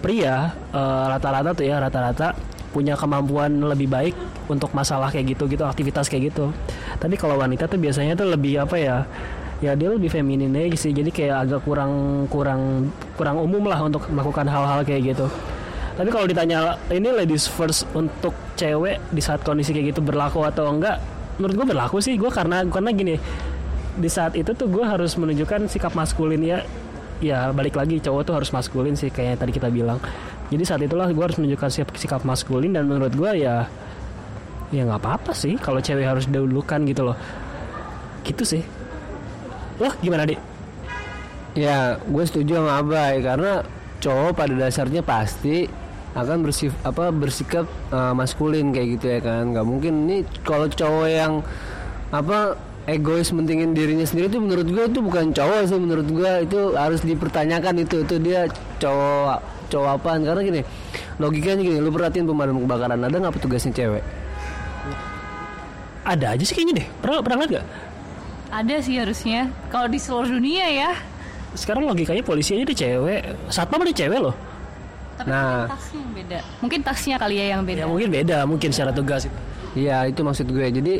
[0.00, 2.32] Pria eh, rata-rata tuh ya rata-rata
[2.70, 4.14] punya kemampuan lebih baik
[4.46, 6.54] untuk masalah kayak gitu gitu aktivitas kayak gitu.
[6.98, 8.96] Tapi kalau wanita tuh biasanya tuh lebih apa ya
[9.60, 10.92] ya dia lebih feminin aja sih.
[10.92, 15.28] Jadi kayak agak kurang kurang kurang umum lah untuk melakukan hal-hal kayak gitu.
[16.00, 20.72] Tapi kalau ditanya ini ladies first untuk cewek di saat kondisi kayak gitu berlaku atau
[20.72, 20.96] enggak?
[21.36, 22.16] Menurut gue berlaku sih.
[22.16, 23.14] Gue karena karena gini
[24.00, 26.40] di saat itu tuh gue harus menunjukkan sikap maskulin.
[26.40, 26.64] Ya
[27.20, 30.00] ya balik lagi cowok tuh harus maskulin sih kayak tadi kita bilang.
[30.48, 33.68] Jadi saat itulah gue harus menunjukkan sikap, sikap maskulin dan menurut gue ya
[34.72, 37.16] ya nggak apa-apa sih kalau cewek harus dahulukan gitu loh.
[38.24, 38.79] Gitu sih
[39.80, 40.40] loh gimana dik?
[41.58, 43.66] Ya, gue setuju sama Abai karena
[43.98, 45.66] cowok pada dasarnya pasti
[46.14, 49.50] akan bersif apa bersikap uh, maskulin kayak gitu ya kan.
[49.54, 51.32] nggak mungkin ini kalau cowok yang
[52.10, 52.58] apa
[52.90, 57.00] egois mentingin dirinya sendiri itu menurut gue itu bukan cowok sih menurut gue itu harus
[57.06, 58.50] dipertanyakan itu itu dia
[58.82, 59.38] cowok
[59.70, 60.22] cowok apaan.
[60.26, 60.60] Karena gini
[61.22, 64.04] logikanya gini lu perhatiin pemadam kebakaran ada nggak petugasnya cewek?
[66.06, 66.86] Ada aja sih kayaknya deh.
[66.98, 67.66] Pernah pernah lihat gak
[68.50, 69.46] Ada sih harusnya.
[69.70, 70.92] Kalau di seluruh dunia ya.
[71.50, 73.20] sekarang logikanya polisi aja ada cewek
[73.50, 74.30] satpam ada cewek loh
[75.18, 75.66] Tapi Nah.
[75.66, 76.38] mungkin tasnya yang beda.
[76.62, 77.80] Mungkin tasnya kali ya yang beda.
[77.82, 79.38] ya mungkin beda mungkin secara tugas itu
[79.74, 80.66] Iya itu maksud gue.
[80.70, 80.94] Jadi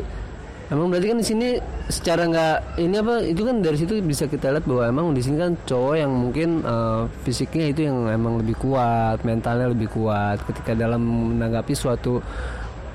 [0.71, 1.47] emang berarti kan di sini
[1.87, 5.35] secara nggak ini apa itu kan dari situ bisa kita lihat bahwa emang di sini
[5.35, 10.71] kan cowok yang mungkin eh, fisiknya itu yang emang lebih kuat, mentalnya lebih kuat ketika
[10.71, 10.99] dalam
[11.35, 12.19] menanggapi suatu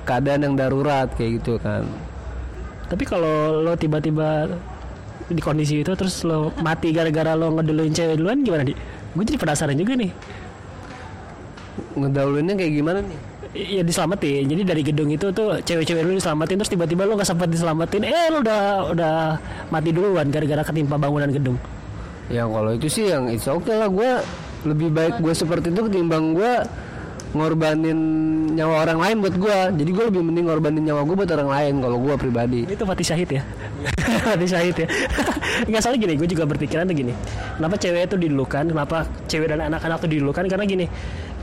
[0.05, 1.85] keadaan yang darurat kayak gitu kan.
[2.87, 4.47] Tapi kalau lo tiba-tiba
[5.27, 8.71] di kondisi itu terus lo mati gara-gara lo ngeduluin cewek duluan gimana di?
[9.11, 10.11] Gue jadi penasaran juga nih.
[11.99, 13.19] Ngedahuluinnya kayak gimana nih?
[13.57, 14.47] Ya diselamatin.
[14.47, 18.01] Jadi dari gedung itu tuh cewek-cewek dulu diselamatin terus tiba-tiba lo nggak sempat diselamatin.
[18.07, 18.61] Eh lo udah
[18.95, 19.13] udah
[19.67, 21.57] mati duluan gara-gara ketimpa bangunan gedung.
[22.31, 24.11] Ya kalau itu sih yang it's okay lah gue
[24.67, 26.53] lebih baik gue seperti itu ketimbang gue
[27.37, 27.99] ngorbanin
[28.57, 29.57] nyawa orang lain buat gue.
[29.77, 32.59] Jadi gue lebih mending ngorbanin nyawa gue buat orang lain kalau gue pribadi.
[32.65, 33.41] Itu mati syahid ya.
[34.33, 34.87] mati syahid ya.
[35.69, 37.13] Nggak salah gini, gue juga berpikiran tuh gini.
[37.57, 38.63] Kenapa cewek itu didulukan?
[38.65, 40.43] Kenapa cewek dan anak-anak tuh didulukan?
[40.49, 40.85] Karena gini,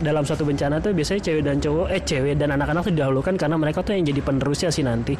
[0.03, 3.57] dalam suatu bencana tuh biasanya cewek dan cowok, eh cewek dan anak-anak tuh didahulukan karena
[3.57, 5.15] mereka tuh yang jadi penerusnya sih nanti.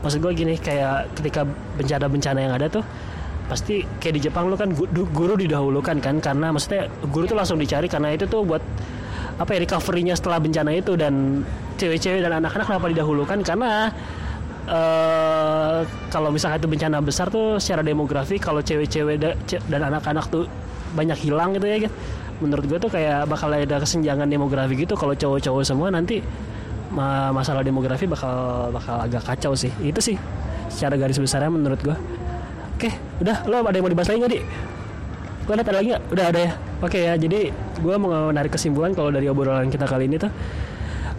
[0.00, 1.42] Maksud gue gini, kayak ketika
[1.76, 2.84] bencana-bencana yang ada tuh
[3.50, 7.58] pasti kayak di Jepang lu kan gu- guru didahulukan kan karena maksudnya guru tuh langsung
[7.58, 8.62] dicari karena itu tuh buat
[9.40, 11.40] apa ya recovery-nya setelah bencana itu dan
[11.80, 13.38] cewek-cewek dan anak-anak kenapa didahulukan?
[13.40, 13.88] Karena
[14.70, 15.78] eh
[16.12, 20.44] kalau misalnya itu bencana besar tuh secara demografi kalau cewek-cewek da- ce- dan anak-anak tuh
[20.92, 21.92] banyak hilang gitu ya kan
[22.40, 24.96] menurut gue tuh kayak bakal ada kesenjangan demografi gitu.
[24.96, 26.24] Kalau cowok-cowok semua nanti
[26.88, 29.68] ma- masalah demografi bakal bakal agak kacau sih.
[29.80, 30.16] Itu sih
[30.68, 31.96] secara garis besarnya menurut gue
[32.76, 32.90] oke
[33.24, 33.44] udah.
[33.48, 34.40] Lo ada yang mau dibahas lagi nggak di
[35.40, 36.02] gue ada lagi nggak?
[36.14, 36.52] Udah ada ya?
[36.80, 37.40] Oke ya jadi
[37.80, 40.30] gue mau menarik kesimpulan kalau dari obrolan kita kali ini tuh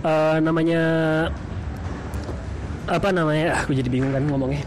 [0.05, 0.82] eh, namanya
[2.89, 4.66] apa namanya aku jadi bingung kan ngomongnya.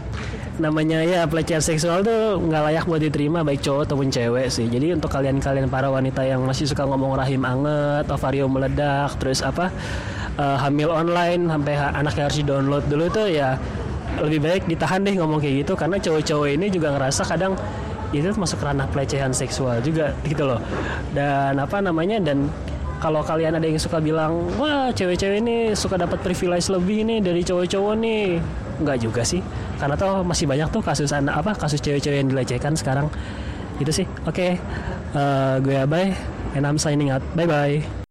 [0.55, 4.71] Namanya ya pelecehan seksual tuh nggak layak buat diterima baik cowok ataupun cewek sih.
[4.71, 9.67] Jadi untuk kalian-kalian para wanita yang masih suka ngomong rahim anget ovarium meledak terus apa
[10.39, 13.59] eh, hamil online sampai ha- anaknya harus di download dulu tuh ya
[14.15, 15.75] lebih baik ditahan deh ngomong kayak gitu.
[15.75, 17.59] Karena cowok-cowok ini juga ngerasa kadang
[18.21, 20.59] itu masuk ranah pelecehan seksual juga gitu loh.
[21.11, 22.47] Dan apa namanya dan
[23.03, 27.41] kalau kalian ada yang suka bilang wah cewek-cewek ini suka dapat privilege lebih nih dari
[27.43, 28.25] cowok-cowok nih.
[28.81, 29.43] Nggak juga sih.
[29.75, 33.11] Karena tuh masih banyak tuh kasus anak apa kasus cewek-cewek yang dilecehkan sekarang.
[33.79, 34.07] Itu sih.
[34.23, 34.55] Oke.
[35.15, 36.11] Eh, gue abai
[36.55, 37.23] and I'm signing out.
[37.35, 38.04] Bye bye